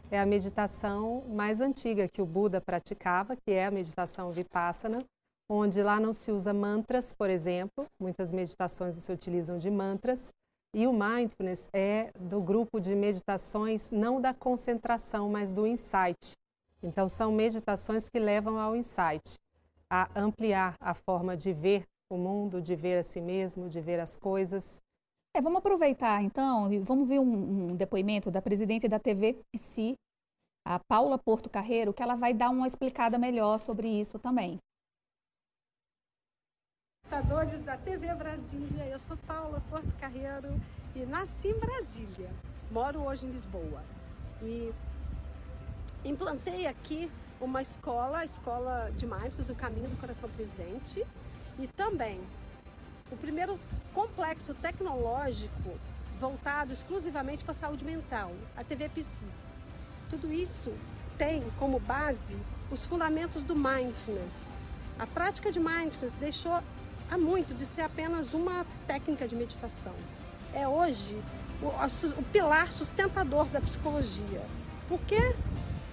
É 0.10 0.18
a 0.18 0.26
meditação 0.26 1.24
mais 1.28 1.60
antiga 1.60 2.08
que 2.08 2.22
o 2.22 2.26
Buda 2.26 2.62
praticava, 2.62 3.36
que 3.36 3.52
é 3.52 3.66
a 3.66 3.72
meditação 3.72 4.32
vipassana, 4.32 5.04
onde 5.50 5.84
lá 5.84 6.00
não 6.00 6.14
se 6.14 6.32
usa 6.32 6.54
mantras, 6.54 7.14
por 7.14 7.30
exemplo. 7.30 7.86
Muitas 8.00 8.32
meditações 8.32 8.96
se 8.96 9.12
utilizam 9.12 9.58
de 9.58 9.70
mantras. 9.70 10.32
E 10.74 10.88
o 10.88 10.94
mindfulness 10.94 11.68
é 11.74 12.12
do 12.18 12.40
grupo 12.40 12.80
de 12.80 12.96
meditações 12.96 13.92
não 13.92 14.22
da 14.22 14.34
concentração, 14.34 15.30
mas 15.30 15.52
do 15.52 15.68
insight. 15.68 16.32
Então 16.82 17.10
são 17.10 17.30
meditações 17.32 18.08
que 18.08 18.20
levam 18.20 18.58
ao 18.58 18.74
insight 18.74 19.38
a 19.90 20.10
ampliar 20.16 20.76
a 20.80 20.94
forma 20.94 21.36
de 21.36 21.54
ver 21.54 21.86
o 22.10 22.18
mundo, 22.18 22.62
de 22.62 22.76
ver 22.76 23.00
a 23.00 23.04
si 23.04 23.22
mesmo, 23.22 23.70
de 23.70 23.82
ver 23.82 24.00
as 24.00 24.18
coisas. 24.18 24.82
É, 25.36 25.42
vamos 25.42 25.60
aproveitar 25.60 26.22
então 26.24 26.72
e 26.72 26.80
vamos 26.80 27.08
ver 27.08 27.20
um, 27.20 27.72
um, 27.72 27.76
depoimento 27.76 28.32
da 28.32 28.42
presidente 28.42 28.88
da 28.88 29.00
TV 29.00 29.40
Psi, 29.54 29.96
a 30.66 30.80
Paula 30.80 31.18
Porto 31.18 31.50
Carreiro, 31.50 31.94
que 31.94 32.02
ela 32.02 32.16
vai 32.16 32.34
dar 32.34 32.50
uma 32.50 32.68
explicada 32.68 33.18
melhor 33.18 33.58
sobre 33.60 33.88
isso 33.88 34.18
também. 34.20 34.58
Espectadores 37.04 37.62
da 37.62 37.78
TV 37.78 38.14
Brasília, 38.16 38.86
eu 38.88 39.00
sou 39.00 39.16
Paula 39.18 39.62
Porto 39.70 39.96
Carreiro 39.98 40.50
e 40.96 41.06
nasci 41.06 41.50
em 41.50 41.60
Brasília, 41.60 42.30
moro 42.70 43.02
hoje 43.02 43.26
em 43.26 43.32
Lisboa 43.32 43.82
e 44.42 44.74
implantei 46.04 46.66
aqui 46.66 47.10
uma 47.40 47.62
escola, 47.62 48.20
a 48.20 48.26
escola 48.26 48.92
de 48.96 49.06
Mindfulness, 49.06 49.50
o 49.50 49.56
Caminho 49.56 49.90
do 49.90 49.98
Coração 49.98 50.30
Presente, 50.30 51.06
e 51.60 51.68
também 51.68 52.20
o 53.12 53.18
primeiro 53.18 53.60
complexo 53.94 54.54
tecnológico 54.56 55.80
voltado 56.20 56.74
exclusivamente 56.74 57.44
para 57.44 57.52
a 57.52 57.56
saúde 57.56 57.86
mental, 57.86 58.32
a 58.56 58.64
TV 58.64 58.90
Psi. 58.90 59.26
Tudo 60.10 60.32
isso 60.32 60.74
tem 61.18 61.44
como 61.60 61.80
base 61.80 62.38
os 62.72 62.86
fundamentos 62.86 63.44
do 63.44 63.56
Mindfulness. 63.56 64.54
A 65.00 65.06
prática 65.06 65.52
de 65.52 65.60
Mindfulness 65.60 66.16
deixou 66.16 66.60
há 67.10 67.18
muito 67.18 67.54
de 67.54 67.66
ser 67.66 67.82
apenas 67.82 68.34
uma 68.34 68.66
técnica 68.88 69.28
de 69.28 69.36
meditação. 69.36 69.94
É 70.54 70.68
hoje 70.68 71.22
o, 71.62 71.68
o 72.20 72.24
pilar 72.32 72.72
sustentador 72.72 73.46
da 73.46 73.62
psicologia. 73.62 74.42
Por 74.88 75.00
quê? 75.02 75.36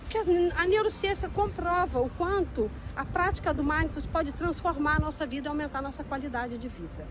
Porque 0.04 0.18
a 0.56 0.66
neurociência 0.66 1.28
comprova 1.28 1.98
o 1.98 2.08
quanto 2.10 2.70
a 2.94 3.04
prática 3.04 3.52
do 3.52 3.64
mindfulness 3.64 4.06
pode 4.06 4.30
transformar 4.32 4.96
a 4.96 5.00
nossa 5.00 5.26
vida 5.26 5.48
e 5.48 5.50
aumentar 5.50 5.80
a 5.80 5.82
nossa 5.82 6.04
qualidade 6.04 6.56
de 6.58 6.68
vida. 6.68 7.08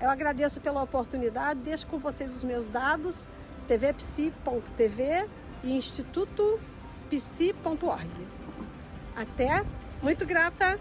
Eu 0.00 0.08
agradeço 0.08 0.58
pela 0.60 0.82
oportunidade, 0.82 1.60
deixo 1.60 1.86
com 1.86 1.98
vocês 1.98 2.34
os 2.34 2.42
meus 2.42 2.66
dados, 2.66 3.28
tvpsi.tv 3.68 5.28
e 5.62 5.76
institutopsi.org. 5.76 8.10
Até, 9.14 9.62
muito 10.02 10.24
grata! 10.24 10.80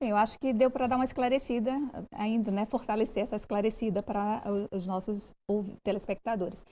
Eu 0.00 0.16
acho 0.16 0.38
que 0.38 0.52
deu 0.52 0.70
para 0.70 0.86
dar 0.86 0.96
uma 0.96 1.04
esclarecida 1.04 1.72
ainda, 2.12 2.50
né? 2.50 2.64
Fortalecer 2.66 3.22
essa 3.22 3.36
esclarecida 3.36 4.02
para 4.02 4.42
os 4.70 4.86
nossos 4.86 5.34
telespectadores. 5.82 6.64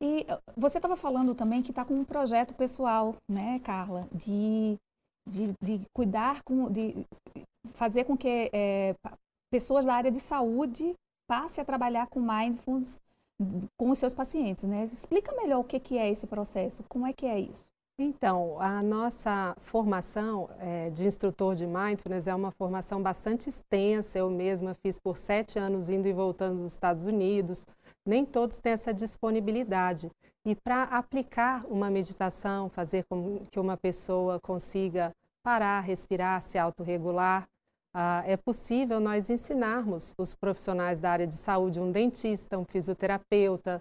E 0.00 0.26
uh, 0.30 0.38
você 0.56 0.78
estava 0.78 0.96
falando 0.96 1.34
também 1.34 1.62
que 1.62 1.70
está 1.70 1.84
com 1.84 1.94
um 1.94 2.04
projeto 2.04 2.54
pessoal, 2.54 3.16
né, 3.28 3.58
Carla, 3.60 4.06
de, 4.12 4.76
de, 5.26 5.54
de 5.62 5.86
cuidar, 5.94 6.42
com, 6.42 6.70
de 6.70 7.06
fazer 7.72 8.04
com 8.04 8.16
que 8.16 8.50
é, 8.52 8.94
pessoas 9.50 9.86
da 9.86 9.94
área 9.94 10.10
de 10.10 10.20
saúde 10.20 10.94
passem 11.26 11.62
a 11.62 11.64
trabalhar 11.64 12.06
com 12.08 12.20
mindfulness 12.20 12.98
com 13.78 13.90
os 13.90 13.98
seus 13.98 14.14
pacientes, 14.14 14.64
né? 14.64 14.84
Explica 14.86 15.34
melhor 15.34 15.60
o 15.60 15.64
que, 15.64 15.78
que 15.78 15.98
é 15.98 16.08
esse 16.08 16.26
processo, 16.26 16.82
como 16.88 17.06
é 17.06 17.12
que 17.12 17.26
é 17.26 17.38
isso? 17.38 17.68
Então, 17.98 18.60
a 18.60 18.82
nossa 18.82 19.56
formação 19.58 20.50
é, 20.58 20.90
de 20.90 21.06
instrutor 21.06 21.54
de 21.54 21.66
Mindfulness 21.66 22.26
é 22.26 22.34
uma 22.34 22.50
formação 22.50 23.02
bastante 23.02 23.48
extensa. 23.48 24.18
Eu 24.18 24.28
mesma 24.28 24.74
fiz 24.74 24.98
por 24.98 25.16
sete 25.16 25.58
anos 25.58 25.88
indo 25.88 26.06
e 26.06 26.12
voltando 26.12 26.58
dos 26.58 26.72
Estados 26.72 27.06
Unidos, 27.06 27.66
nem 28.04 28.26
todos 28.26 28.58
têm 28.58 28.72
essa 28.72 28.92
disponibilidade. 28.92 30.10
E 30.44 30.54
para 30.54 30.82
aplicar 30.82 31.64
uma 31.70 31.88
meditação, 31.88 32.68
fazer 32.68 33.04
com 33.08 33.40
que 33.50 33.58
uma 33.58 33.78
pessoa 33.78 34.38
consiga 34.40 35.10
parar, 35.42 35.80
respirar, 35.80 36.42
se 36.42 36.58
autorregular, 36.58 37.48
uh, 37.94 38.22
é 38.26 38.36
possível 38.36 39.00
nós 39.00 39.30
ensinarmos 39.30 40.12
os 40.18 40.34
profissionais 40.34 41.00
da 41.00 41.10
área 41.10 41.26
de 41.26 41.34
saúde, 41.34 41.80
um 41.80 41.90
dentista, 41.90 42.58
um 42.58 42.64
fisioterapeuta, 42.66 43.80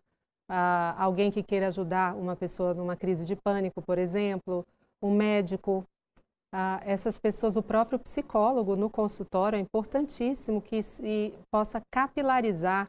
uh, 0.50 0.96
alguém 0.98 1.32
que 1.32 1.44
queira 1.44 1.68
ajudar 1.68 2.16
uma 2.16 2.36
pessoa 2.36 2.74
numa 2.74 2.96
crise 2.96 3.26
de 3.26 3.36
pânico, 3.36 3.82
por 3.82 3.98
exemplo, 3.98 4.66
um 5.02 5.12
médico. 5.12 5.84
Uh, 6.54 6.80
essas 6.86 7.20
pessoas, 7.20 7.58
o 7.58 7.64
próprio 7.64 8.00
psicólogo 8.00 8.76
no 8.76 8.90
consultório 8.90 9.58
é 9.58 9.60
importantíssimo 9.60 10.62
que 10.62 10.82
se 10.82 11.34
possa 11.52 11.82
capilarizar 11.92 12.88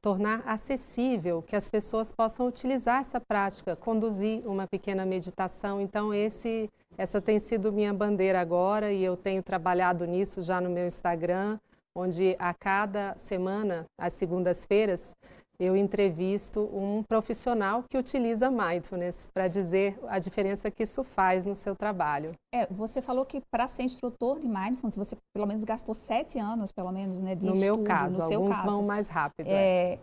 tornar 0.00 0.42
acessível, 0.46 1.42
que 1.42 1.54
as 1.54 1.68
pessoas 1.68 2.10
possam 2.10 2.46
utilizar 2.46 3.02
essa 3.02 3.20
prática, 3.20 3.76
conduzir 3.76 4.42
uma 4.48 4.66
pequena 4.66 5.04
meditação. 5.04 5.78
Então, 5.78 6.14
esse, 6.14 6.70
essa 6.96 7.20
tem 7.20 7.38
sido 7.38 7.70
minha 7.70 7.92
bandeira 7.92 8.40
agora 8.40 8.90
e 8.90 9.04
eu 9.04 9.14
tenho 9.14 9.42
trabalhado 9.42 10.06
nisso 10.06 10.40
já 10.40 10.58
no 10.58 10.70
meu 10.70 10.86
Instagram, 10.86 11.58
onde 11.94 12.34
a 12.38 12.54
cada 12.54 13.14
semana, 13.18 13.84
às 13.98 14.14
segundas-feiras, 14.14 15.14
eu 15.58 15.76
entrevisto 15.76 16.60
um 16.72 17.02
profissional 17.02 17.84
que 17.88 17.96
utiliza 17.96 18.50
mindfulness 18.50 19.30
para 19.32 19.48
dizer 19.48 19.98
a 20.08 20.18
diferença 20.18 20.70
que 20.70 20.82
isso 20.82 21.04
faz 21.04 21.46
no 21.46 21.54
seu 21.54 21.76
trabalho. 21.76 22.32
É, 22.52 22.66
você 22.66 23.00
falou 23.00 23.24
que 23.24 23.40
para 23.50 23.66
ser 23.66 23.82
instrutor 23.82 24.40
de 24.40 24.48
mindfulness 24.48 24.96
você 24.96 25.16
pelo 25.34 25.46
menos 25.46 25.64
gastou 25.64 25.94
sete 25.94 26.38
anos, 26.38 26.72
pelo 26.72 26.92
menos, 26.92 27.20
né, 27.20 27.34
de 27.34 27.46
no 27.46 27.52
estudo. 27.52 27.64
Meu 27.64 27.84
caso, 27.84 28.18
no 28.18 28.26
seu 28.26 28.40
alguns 28.40 28.56
caso, 28.56 28.70
vão 28.70 28.82
mais 28.82 29.08
rápido. 29.08 29.46
É, 29.48 29.94
é. 29.94 29.98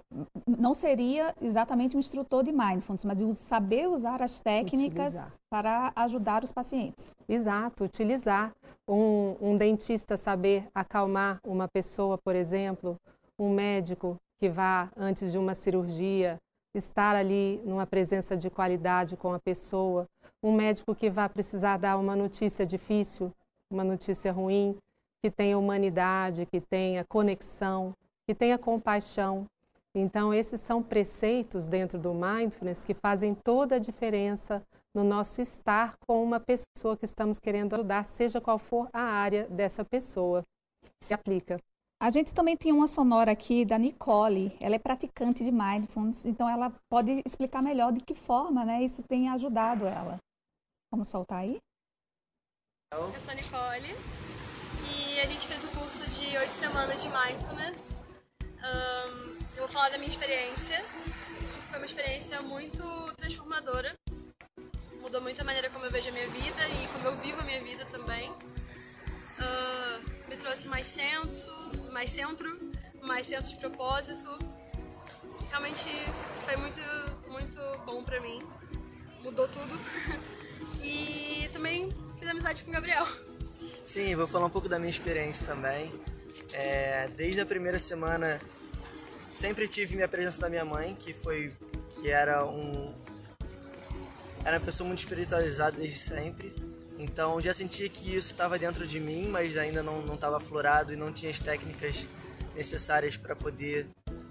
Não 0.45 0.73
seria 0.73 1.33
exatamente 1.41 1.95
um 1.95 1.99
instrutor 1.99 2.43
de 2.43 2.51
mindfulness, 2.51 3.05
mas 3.05 3.21
saber 3.37 3.87
usar 3.87 4.21
as 4.21 4.39
técnicas 4.39 5.13
utilizar. 5.13 5.33
para 5.49 5.91
ajudar 5.95 6.43
os 6.43 6.51
pacientes. 6.51 7.15
Exato, 7.27 7.83
utilizar. 7.83 8.51
Um, 8.87 9.35
um 9.39 9.57
dentista 9.57 10.17
saber 10.17 10.67
acalmar 10.75 11.39
uma 11.45 11.67
pessoa, 11.67 12.17
por 12.17 12.35
exemplo, 12.35 12.97
um 13.39 13.53
médico 13.53 14.17
que 14.41 14.49
vá 14.49 14.89
antes 14.97 15.31
de 15.31 15.37
uma 15.37 15.53
cirurgia, 15.53 16.39
estar 16.73 17.15
ali 17.15 17.61
numa 17.63 17.85
presença 17.85 18.35
de 18.35 18.49
qualidade 18.49 19.15
com 19.15 19.33
a 19.33 19.39
pessoa, 19.39 20.07
um 20.41 20.51
médico 20.51 20.95
que 20.95 21.11
vá 21.11 21.29
precisar 21.29 21.77
dar 21.77 21.95
uma 21.95 22.15
notícia 22.15 22.65
difícil, 22.65 23.31
uma 23.69 23.83
notícia 23.83 24.31
ruim, 24.31 24.75
que 25.21 25.29
tenha 25.29 25.59
humanidade, 25.59 26.47
que 26.47 26.59
tenha 26.59 27.05
conexão, 27.05 27.93
que 28.27 28.33
tenha 28.33 28.57
compaixão. 28.57 29.45
Então, 29.93 30.33
esses 30.33 30.59
são 30.59 30.81
preceitos 30.81 31.67
dentro 31.67 31.99
do 31.99 32.11
mindfulness 32.11 32.83
que 32.83 32.95
fazem 32.95 33.35
toda 33.35 33.75
a 33.75 33.79
diferença 33.79 34.63
no 34.91 35.03
nosso 35.03 35.39
estar 35.39 35.97
com 36.07 36.23
uma 36.23 36.39
pessoa 36.39 36.97
que 36.97 37.05
estamos 37.05 37.39
querendo 37.39 37.75
ajudar, 37.75 38.05
seja 38.05 38.41
qual 38.41 38.57
for 38.57 38.89
a 38.91 39.01
área 39.01 39.45
dessa 39.49 39.85
pessoa. 39.85 40.43
Se 40.99 41.13
aplica. 41.13 41.59
A 42.01 42.09
gente 42.09 42.33
também 42.33 42.57
tem 42.57 42.71
uma 42.71 42.87
sonora 42.87 43.31
aqui 43.31 43.63
da 43.63 43.77
Nicole, 43.77 44.57
ela 44.59 44.73
é 44.73 44.79
praticante 44.79 45.43
de 45.43 45.51
Mindfulness, 45.51 46.25
então 46.25 46.49
ela 46.49 46.73
pode 46.89 47.21
explicar 47.23 47.61
melhor 47.61 47.93
de 47.93 48.01
que 48.01 48.15
forma 48.15 48.65
né, 48.65 48.81
isso 48.81 49.03
tem 49.03 49.29
ajudado 49.29 49.85
ela. 49.85 50.17
Vamos 50.91 51.09
soltar 51.09 51.41
aí? 51.41 51.59
Eu 52.91 53.19
sou 53.19 53.31
a 53.31 53.35
Nicole 53.35 53.95
e 54.89 55.19
a 55.19 55.27
gente 55.27 55.45
fez 55.45 55.63
o 55.65 55.77
curso 55.77 56.09
de 56.09 56.35
oito 56.39 56.51
semanas 56.51 57.03
de 57.03 57.09
Mindfulness. 57.09 58.01
Um, 58.41 59.57
eu 59.57 59.59
vou 59.59 59.67
falar 59.67 59.89
da 59.89 59.99
minha 59.99 60.09
experiência. 60.09 60.81
Foi 60.81 61.77
uma 61.77 61.85
experiência 61.85 62.41
muito 62.41 62.83
transformadora. 63.15 63.93
Mudou 65.01 65.21
muito 65.21 65.39
a 65.39 65.43
maneira 65.43 65.69
como 65.69 65.85
eu 65.85 65.91
vejo 65.91 66.09
a 66.09 66.13
minha 66.13 66.27
vida 66.29 66.67
e 66.67 66.87
como 66.93 67.09
eu 67.09 67.15
vivo 67.17 67.41
a 67.41 67.43
minha 67.43 67.61
vida 67.61 67.85
também. 67.85 68.27
Uh, 68.31 70.20
me 70.31 70.37
trouxe 70.37 70.69
mais 70.69 70.87
senso, 70.87 71.51
mais 71.91 72.09
centro, 72.09 72.57
mais 73.03 73.27
senso 73.27 73.49
de 73.49 73.57
propósito. 73.57 74.29
Realmente 75.49 75.89
foi 76.45 76.55
muito, 76.55 76.79
muito 77.27 77.59
bom 77.85 78.01
pra 78.01 78.17
mim. 78.21 78.41
Mudou 79.21 79.45
tudo. 79.49 79.77
e 80.81 81.49
também 81.51 81.89
fiz 82.17 82.29
amizade 82.29 82.63
com 82.63 82.69
o 82.69 82.73
Gabriel. 82.73 83.05
Sim, 83.83 84.15
vou 84.15 84.25
falar 84.25 84.45
um 84.45 84.49
pouco 84.49 84.69
da 84.69 84.79
minha 84.79 84.89
experiência 84.89 85.45
também. 85.45 85.91
É, 86.53 87.09
desde 87.09 87.41
a 87.41 87.45
primeira 87.45 87.77
semana 87.77 88.39
sempre 89.27 89.67
tive 89.67 89.95
minha 89.95 90.07
presença 90.07 90.39
da 90.39 90.49
minha 90.49 90.63
mãe, 90.63 90.95
que 90.95 91.13
foi 91.13 91.53
que 91.89 92.09
era 92.09 92.45
um 92.45 92.95
era 94.45 94.57
uma 94.57 94.65
pessoa 94.65 94.87
muito 94.87 94.99
espiritualizada 94.99 95.75
desde 95.75 95.97
sempre. 95.97 96.70
Então 97.01 97.41
já 97.41 97.51
sentia 97.51 97.89
que 97.89 98.15
isso 98.15 98.31
estava 98.31 98.59
dentro 98.59 98.85
de 98.85 98.99
mim, 98.99 99.27
mas 99.27 99.57
ainda 99.57 99.81
não 99.81 100.05
estava 100.13 100.37
aflorado 100.37 100.93
e 100.93 100.95
não 100.95 101.11
tinha 101.11 101.31
as 101.31 101.39
técnicas 101.39 102.05
necessárias 102.55 103.17
para 103.17 103.35
poder 103.35 103.87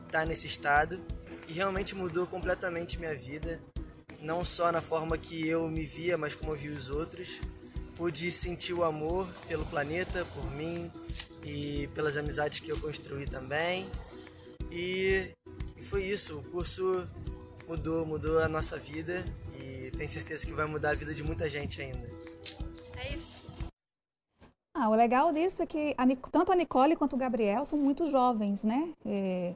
estar 0.07 0.21
tá 0.21 0.25
nesse 0.25 0.47
estado. 0.47 1.03
E 1.49 1.53
realmente 1.53 1.97
mudou 1.97 2.29
completamente 2.29 2.97
minha 3.01 3.15
vida, 3.15 3.61
não 4.21 4.45
só 4.45 4.71
na 4.71 4.81
forma 4.81 5.19
que 5.19 5.49
eu 5.49 5.69
me 5.69 5.85
via, 5.85 6.17
mas 6.17 6.37
como 6.37 6.53
eu 6.53 6.57
vi 6.57 6.69
os 6.69 6.91
outros. 6.91 7.41
Pude 7.97 8.31
sentir 8.31 8.73
o 8.73 8.85
amor 8.85 9.29
pelo 9.49 9.67
planeta, 9.67 10.25
por 10.27 10.49
mim 10.53 10.91
e 11.45 11.89
pelas 11.93 12.17
amizades 12.17 12.61
que 12.61 12.71
eu 12.71 12.79
construí 12.79 13.27
também. 13.27 13.85
E, 14.71 15.29
e 15.77 15.83
foi 15.83 16.05
isso, 16.05 16.39
o 16.39 16.43
curso 16.45 17.05
mudou, 17.67 18.07
mudou 18.07 18.39
a 18.39 18.49
nossa 18.49 18.79
vida 18.79 19.25
e 19.59 19.91
tenho 19.91 20.09
certeza 20.09 20.47
que 20.47 20.53
vai 20.53 20.67
mudar 20.67 20.91
a 20.91 20.95
vida 20.95 21.13
de 21.13 21.25
muita 21.25 21.51
gente 21.51 21.83
ainda. 21.83 22.20
É 23.01 23.15
isso. 23.15 23.43
Ah, 24.75 24.89
o 24.89 24.95
legal 24.95 25.33
disso 25.33 25.63
é 25.63 25.67
que 25.67 25.95
a, 25.97 26.07
tanto 26.31 26.53
a 26.53 26.57
Nicole 26.57 26.97
quanto 26.97 27.15
o 27.15 27.19
Gabriel 27.19 27.65
são 27.65 27.79
muito 27.79 28.09
jovens, 28.09 28.65
né? 28.65 28.93
É, 29.05 29.55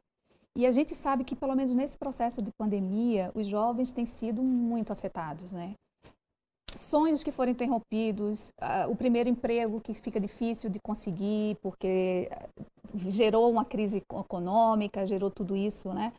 e 0.56 0.66
a 0.66 0.70
gente 0.70 0.94
sabe 0.94 1.24
que, 1.24 1.34
pelo 1.34 1.54
menos 1.54 1.74
nesse 1.74 1.96
processo 1.96 2.40
de 2.40 2.50
pandemia, 2.58 3.30
os 3.34 3.46
jovens 3.46 3.92
têm 3.92 4.06
sido 4.06 4.42
muito 4.42 4.92
afetados, 4.92 5.50
né? 5.52 5.74
Sonhos 6.74 7.22
que 7.22 7.30
foram 7.30 7.52
interrompidos, 7.52 8.50
uh, 8.60 8.90
o 8.90 8.96
primeiro 8.96 9.28
emprego 9.28 9.80
que 9.80 9.94
fica 9.94 10.18
difícil 10.18 10.68
de 10.68 10.80
conseguir 10.80 11.56
porque 11.62 12.28
gerou 12.94 13.50
uma 13.50 13.64
crise 13.64 13.98
econômica, 13.98 15.06
gerou 15.06 15.30
tudo 15.30 15.56
isso, 15.56 15.92
né? 15.92 16.12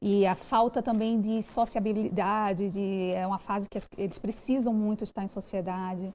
E 0.00 0.26
a 0.26 0.36
falta 0.36 0.80
também 0.80 1.20
de 1.20 1.42
sociabilidade, 1.42 2.70
de, 2.70 3.10
é 3.12 3.26
uma 3.26 3.38
fase 3.38 3.68
que 3.68 3.78
eles 3.96 4.18
precisam 4.18 4.72
muito 4.72 5.02
estar 5.02 5.24
em 5.24 5.28
sociedade 5.28 6.12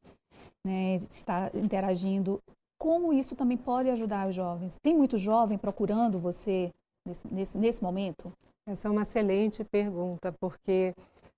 né, 0.66 0.96
está 0.96 1.50
interagindo. 1.54 2.42
Como 2.80 3.14
isso 3.14 3.36
também 3.36 3.58
pode 3.58 3.90
ajudar 3.90 4.28
os 4.28 4.36
jovens? 4.36 4.78
Tem 4.82 4.96
muito 4.96 5.18
jovem 5.18 5.58
procurando 5.58 6.20
você 6.20 6.72
nesse, 7.06 7.28
nesse, 7.34 7.58
nesse 7.58 7.84
momento? 7.84 8.32
Essa 8.68 8.88
é 8.88 8.92
uma 8.92 9.02
excelente 9.04 9.64
pergunta, 9.64 10.34
porque 10.40 10.94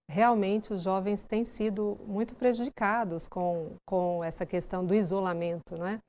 realmente 0.08 0.72
os 0.72 0.82
jovens 0.82 1.24
têm 1.24 1.44
sido 1.44 1.98
muito 2.08 2.36
prejudicados 2.36 3.28
com, 3.28 3.72
com 3.86 4.24
essa 4.24 4.46
questão 4.46 4.86
do 4.86 4.94
isolamento, 4.94 5.76
não 5.76 5.88
é? 5.88 6.00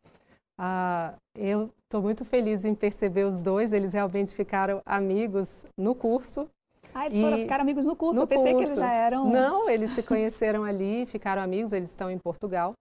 Ah, 0.59 1.15
eu 1.35 1.71
estou 1.85 2.03
muito 2.03 2.25
feliz 2.25 2.65
em 2.65 2.75
perceber 2.75 3.25
os 3.25 3.41
dois, 3.41 3.73
eles 3.73 3.93
realmente 3.93 4.35
ficaram 4.35 4.81
amigos 4.85 5.67
no 5.77 5.95
curso. 5.95 6.49
Ah, 6.95 7.07
eles 7.07 7.19
foram 7.19 7.37
ficar 7.37 7.61
amigos 7.61 7.85
no 7.85 7.95
curso, 7.95 8.15
no 8.15 8.23
eu 8.23 8.27
pensei 8.27 8.53
curso. 8.53 8.59
que 8.59 8.65
eles 8.71 8.79
já 8.79 8.91
eram... 8.91 9.29
Não, 9.29 9.69
eles 9.69 9.91
se 9.91 10.03
conheceram 10.03 10.65
ali, 10.65 11.05
ficaram 11.07 11.43
amigos, 11.43 11.73
eles 11.73 11.91
estão 11.91 12.11
em 12.11 12.19
Portugal. 12.19 12.73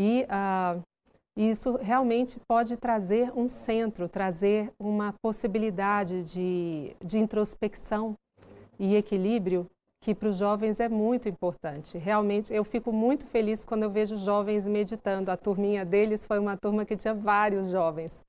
E 0.00 0.24
uh, 0.30 0.80
isso 1.36 1.76
realmente 1.76 2.38
pode 2.46 2.76
trazer 2.76 3.32
um 3.36 3.48
centro, 3.48 4.08
trazer 4.08 4.70
uma 4.78 5.12
possibilidade 5.20 6.22
de, 6.22 6.94
de 7.04 7.18
introspecção 7.18 8.14
e 8.78 8.94
equilíbrio 8.94 9.66
que 10.00 10.14
para 10.14 10.28
os 10.28 10.36
jovens 10.36 10.78
é 10.78 10.88
muito 10.88 11.28
importante. 11.28 11.98
Realmente, 11.98 12.54
eu 12.54 12.62
fico 12.62 12.92
muito 12.92 13.26
feliz 13.26 13.64
quando 13.64 13.82
eu 13.82 13.90
vejo 13.90 14.16
jovens 14.16 14.68
meditando. 14.68 15.32
A 15.32 15.36
turminha 15.36 15.84
deles 15.84 16.24
foi 16.24 16.38
uma 16.38 16.56
turma 16.56 16.84
que 16.84 16.96
tinha 16.96 17.12
vários 17.12 17.68
jovens. 17.68 18.24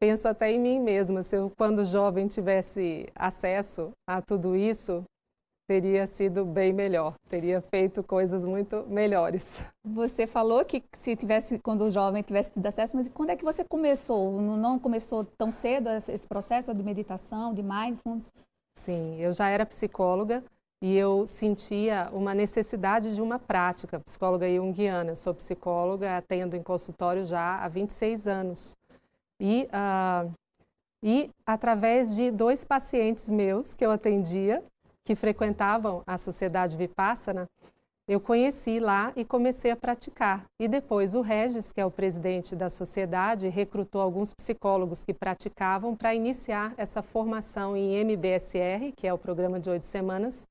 Penso 0.00 0.26
até 0.26 0.50
em 0.50 0.58
mim 0.58 0.80
mesma, 0.80 1.22
se 1.22 1.36
eu, 1.36 1.52
quando 1.54 1.84
jovem, 1.84 2.26
tivesse 2.28 3.06
acesso 3.14 3.90
a 4.08 4.22
tudo 4.22 4.56
isso, 4.56 5.04
teria 5.70 6.04
sido 6.04 6.44
bem 6.44 6.72
melhor, 6.72 7.14
teria 7.28 7.60
feito 7.60 8.02
coisas 8.02 8.44
muito 8.44 8.84
melhores. 8.88 9.48
Você 9.84 10.26
falou 10.26 10.64
que 10.64 10.82
se 10.98 11.14
tivesse, 11.14 11.60
quando 11.60 11.88
jovem 11.92 12.24
tivesse 12.24 12.50
tido 12.50 12.66
acesso, 12.66 12.96
mas 12.96 13.06
quando 13.06 13.30
é 13.30 13.36
que 13.36 13.44
você 13.44 13.62
começou? 13.62 14.32
Não 14.40 14.80
começou 14.80 15.24
tão 15.24 15.52
cedo 15.52 15.88
esse 15.88 16.26
processo 16.26 16.74
de 16.74 16.82
meditação, 16.82 17.54
de 17.54 17.62
mindfulness? 17.62 18.32
Sim, 18.80 19.20
eu 19.20 19.32
já 19.32 19.48
era 19.48 19.64
psicóloga 19.64 20.42
e 20.82 20.96
eu 20.96 21.24
sentia 21.28 22.10
uma 22.12 22.34
necessidade 22.34 23.14
de 23.14 23.22
uma 23.22 23.38
prática, 23.38 24.00
psicóloga 24.00 24.52
junguiana. 24.52 25.12
Eu 25.12 25.16
sou 25.16 25.32
psicóloga, 25.32 26.16
atendo 26.16 26.56
em 26.56 26.64
consultório 26.64 27.24
já 27.24 27.62
há 27.62 27.68
26 27.68 28.26
anos. 28.26 28.76
E, 29.40 29.68
uh, 29.68 30.32
e 31.00 31.30
através 31.46 32.16
de 32.16 32.32
dois 32.32 32.64
pacientes 32.64 33.30
meus 33.30 33.72
que 33.72 33.86
eu 33.86 33.92
atendia, 33.92 34.64
que 35.04 35.14
frequentavam 35.14 36.02
a 36.06 36.18
sociedade 36.18 36.76
Vipassana, 36.76 37.48
eu 38.10 38.20
conheci 38.20 38.80
lá 38.80 39.12
e 39.14 39.24
comecei 39.24 39.70
a 39.70 39.76
praticar. 39.76 40.44
E 40.58 40.66
depois 40.66 41.14
o 41.14 41.20
Regis, 41.20 41.70
que 41.70 41.80
é 41.80 41.86
o 41.86 41.92
presidente 41.92 42.56
da 42.56 42.68
sociedade, 42.68 43.48
recrutou 43.48 44.00
alguns 44.00 44.34
psicólogos 44.34 45.04
que 45.04 45.14
praticavam 45.14 45.94
para 45.94 46.12
iniciar 46.12 46.74
essa 46.76 47.02
formação 47.02 47.76
em 47.76 47.94
MBSR, 47.94 48.92
que 48.96 49.06
é 49.06 49.14
o 49.14 49.18
programa 49.18 49.60
de 49.60 49.70
oito 49.70 49.86
semanas, 49.86 50.44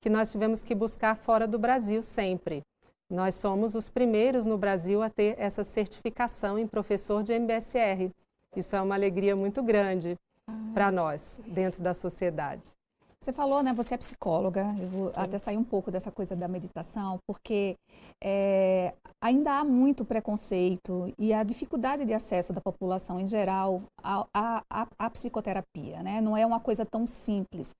que 0.00 0.08
nós 0.08 0.30
tivemos 0.30 0.62
que 0.62 0.72
buscar 0.72 1.16
fora 1.16 1.48
do 1.48 1.58
Brasil 1.58 2.00
sempre. 2.02 2.62
Nós 3.10 3.34
somos 3.34 3.74
os 3.74 3.90
primeiros 3.90 4.46
no 4.46 4.56
Brasil 4.56 5.02
a 5.02 5.10
ter 5.10 5.34
essa 5.36 5.64
certificação 5.64 6.56
em 6.56 6.66
professor 6.68 7.24
de 7.24 7.32
MBSR. 7.32 8.12
Isso 8.54 8.76
é 8.76 8.80
uma 8.80 8.94
alegria 8.94 9.34
muito 9.34 9.64
grande 9.64 10.16
ah. 10.46 10.52
para 10.72 10.92
nós, 10.92 11.40
dentro 11.44 11.82
da 11.82 11.92
sociedade. 11.92 12.79
Você 13.22 13.34
falou, 13.34 13.62
né? 13.62 13.74
Você 13.74 13.92
é 13.92 13.98
psicóloga. 13.98 14.74
Eu 14.80 14.88
vou 14.88 15.08
Sim. 15.08 15.14
até 15.14 15.36
sair 15.36 15.58
um 15.58 15.64
pouco 15.64 15.90
dessa 15.90 16.10
coisa 16.10 16.34
da 16.34 16.48
meditação, 16.48 17.18
porque 17.26 17.76
é, 18.18 18.94
ainda 19.20 19.58
há 19.58 19.64
muito 19.64 20.06
preconceito 20.06 21.12
e 21.18 21.34
a 21.34 21.42
dificuldade 21.42 22.06
de 22.06 22.14
acesso 22.14 22.54
da 22.54 22.62
população 22.62 23.20
em 23.20 23.26
geral 23.26 23.82
à, 24.02 24.26
à, 24.32 24.86
à 24.98 25.10
psicoterapia, 25.10 26.02
né? 26.02 26.22
Não 26.22 26.34
é 26.34 26.46
uma 26.46 26.60
coisa 26.60 26.86
tão 26.86 27.06
simples, 27.06 27.74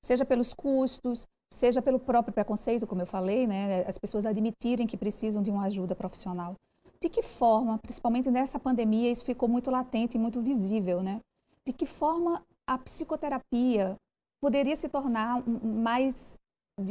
seja 0.00 0.24
pelos 0.24 0.54
custos, 0.54 1.26
seja 1.52 1.82
pelo 1.82 2.00
próprio 2.00 2.32
preconceito, 2.32 2.86
como 2.86 3.02
eu 3.02 3.06
falei, 3.06 3.46
né? 3.46 3.84
As 3.86 3.98
pessoas 3.98 4.24
admitirem 4.24 4.86
que 4.86 4.96
precisam 4.96 5.42
de 5.42 5.50
uma 5.50 5.66
ajuda 5.66 5.94
profissional. 5.94 6.54
De 6.98 7.10
que 7.10 7.20
forma, 7.20 7.76
principalmente 7.76 8.30
nessa 8.30 8.58
pandemia, 8.58 9.10
isso 9.10 9.26
ficou 9.26 9.46
muito 9.46 9.70
latente 9.70 10.16
e 10.16 10.18
muito 10.18 10.40
visível, 10.40 11.02
né? 11.02 11.20
De 11.66 11.72
que 11.74 11.84
forma 11.84 12.42
a 12.66 12.78
psicoterapia 12.78 13.94
poderia 14.40 14.76
se 14.76 14.88
tornar 14.88 15.42
mais 15.62 16.36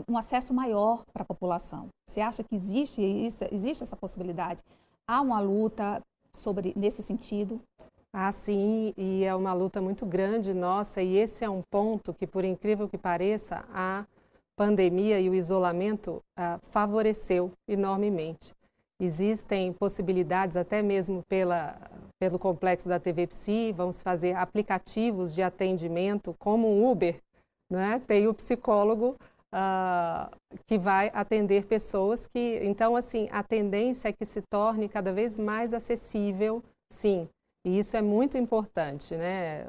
um 0.09 0.17
acesso 0.17 0.53
maior 0.53 1.03
para 1.13 1.23
a 1.23 1.25
população. 1.25 1.87
Você 2.09 2.21
acha 2.21 2.43
que 2.43 2.55
existe 2.55 3.01
isso, 3.01 3.45
existe 3.51 3.83
essa 3.83 3.95
possibilidade? 3.95 4.63
Há 5.07 5.21
uma 5.21 5.39
luta 5.39 6.01
sobre 6.35 6.73
nesse 6.75 7.03
sentido? 7.03 7.61
Ah, 8.11 8.31
sim, 8.31 8.93
e 8.97 9.23
é 9.23 9.35
uma 9.35 9.53
luta 9.53 9.81
muito 9.81 10.05
grande 10.05 10.53
nossa, 10.53 11.01
e 11.01 11.17
esse 11.17 11.43
é 11.43 11.49
um 11.49 11.61
ponto 11.69 12.13
que, 12.13 12.25
por 12.25 12.45
incrível 12.45 12.87
que 12.87 12.97
pareça, 12.97 13.65
a 13.73 14.05
pandemia 14.55 15.19
e 15.19 15.29
o 15.29 15.35
isolamento 15.35 16.23
ah, 16.37 16.57
favoreceu 16.71 17.51
enormemente. 17.67 18.53
Existem 19.01 19.73
possibilidades, 19.73 20.55
até 20.55 20.81
mesmo 20.81 21.21
pela, 21.27 21.77
pelo 22.17 22.39
complexo 22.39 22.87
da 22.87 22.97
TV 22.97 23.27
Psi, 23.27 23.73
vamos 23.73 24.01
fazer 24.01 24.33
aplicativos 24.37 25.35
de 25.35 25.43
atendimento, 25.43 26.33
como 26.39 26.67
o 26.69 26.89
Uber, 26.89 27.19
né? 27.69 28.01
Tem 28.07 28.27
o 28.27 28.33
psicólogo 28.33 29.15
uh, 29.53 30.35
que 30.65 30.77
vai 30.77 31.11
atender 31.13 31.65
pessoas 31.65 32.27
que, 32.27 32.59
então, 32.63 32.95
assim, 32.95 33.27
a 33.31 33.43
tendência 33.43 34.09
é 34.09 34.13
que 34.13 34.25
se 34.25 34.41
torne 34.41 34.89
cada 34.89 35.11
vez 35.11 35.37
mais 35.37 35.73
acessível, 35.73 36.63
sim. 36.89 37.27
E 37.65 37.79
isso 37.79 37.97
é 37.97 38.01
muito 38.01 38.37
importante, 38.37 39.15
né? 39.15 39.65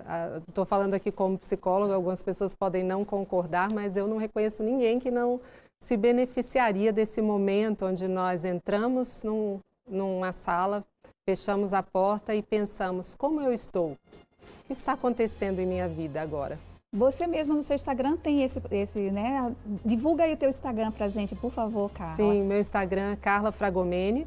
Estou 0.46 0.66
falando 0.66 0.92
aqui 0.92 1.10
como 1.10 1.38
psicóloga, 1.38 1.94
algumas 1.94 2.22
pessoas 2.22 2.54
podem 2.54 2.84
não 2.84 3.06
concordar, 3.06 3.72
mas 3.72 3.96
eu 3.96 4.06
não 4.06 4.18
reconheço 4.18 4.62
ninguém 4.62 5.00
que 5.00 5.10
não 5.10 5.40
se 5.80 5.96
beneficiaria 5.96 6.92
desse 6.92 7.22
momento 7.22 7.86
onde 7.86 8.06
nós 8.06 8.44
entramos 8.44 9.22
num, 9.22 9.60
numa 9.88 10.32
sala, 10.32 10.84
fechamos 11.24 11.72
a 11.72 11.82
porta 11.82 12.34
e 12.34 12.42
pensamos: 12.42 13.14
como 13.14 13.40
eu 13.40 13.50
estou? 13.50 13.92
O 13.92 14.66
que 14.66 14.74
está 14.74 14.92
acontecendo 14.92 15.60
em 15.60 15.66
minha 15.66 15.88
vida 15.88 16.20
agora? 16.20 16.58
Você 16.92 17.26
mesmo 17.26 17.54
no 17.54 17.62
seu 17.62 17.74
Instagram 17.74 18.16
tem 18.16 18.42
esse, 18.42 18.60
esse 18.70 19.10
né? 19.10 19.54
Divulga 19.84 20.24
aí 20.24 20.34
o 20.34 20.36
teu 20.36 20.48
Instagram 20.48 20.92
pra 20.92 21.08
gente, 21.08 21.34
por 21.34 21.50
favor, 21.50 21.90
Carla. 21.90 22.16
Sim, 22.16 22.42
meu 22.44 22.58
Instagram 22.58 23.12
é 23.12 23.16
Carla 23.16 23.52
Fragomene. 23.52 24.22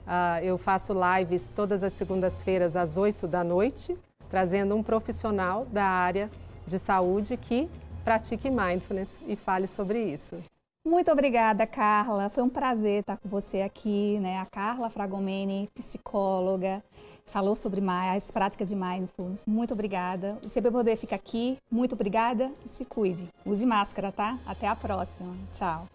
Uh, 0.00 0.42
eu 0.42 0.58
faço 0.58 0.92
lives 0.92 1.50
todas 1.54 1.82
as 1.82 1.92
segundas-feiras 1.92 2.76
às 2.76 2.96
8 2.96 3.26
da 3.26 3.42
noite, 3.42 3.96
trazendo 4.28 4.74
um 4.76 4.82
profissional 4.82 5.64
da 5.66 5.84
área 5.84 6.30
de 6.66 6.78
saúde 6.78 7.36
que 7.36 7.68
pratique 8.04 8.50
mindfulness 8.50 9.10
e 9.26 9.36
fale 9.36 9.66
sobre 9.66 10.02
isso. 10.02 10.38
Muito 10.84 11.12
obrigada, 11.12 11.64
Carla. 11.66 12.28
Foi 12.28 12.42
um 12.42 12.48
prazer 12.48 13.00
estar 13.00 13.16
com 13.16 13.28
você 13.28 13.62
aqui, 13.62 14.18
né? 14.20 14.40
A 14.40 14.46
Carla 14.46 14.90
Fragomene, 14.90 15.70
psicóloga, 15.74 16.82
falou 17.26 17.56
sobre 17.56 17.80
as 17.88 18.30
práticas 18.30 18.68
de 18.68 18.76
mindfulness. 18.76 19.44
Muito 19.46 19.74
obrigada. 19.74 20.38
O 20.42 20.48
CB 20.48 20.70
Poder 20.70 20.96
fica 20.96 21.16
aqui. 21.16 21.58
Muito 21.70 21.94
obrigada 21.94 22.50
e 22.64 22.68
se 22.68 22.84
cuide. 22.84 23.28
Use 23.44 23.64
máscara, 23.64 24.12
tá? 24.12 24.38
Até 24.46 24.66
a 24.66 24.76
próxima. 24.76 25.34
Tchau. 25.52 25.86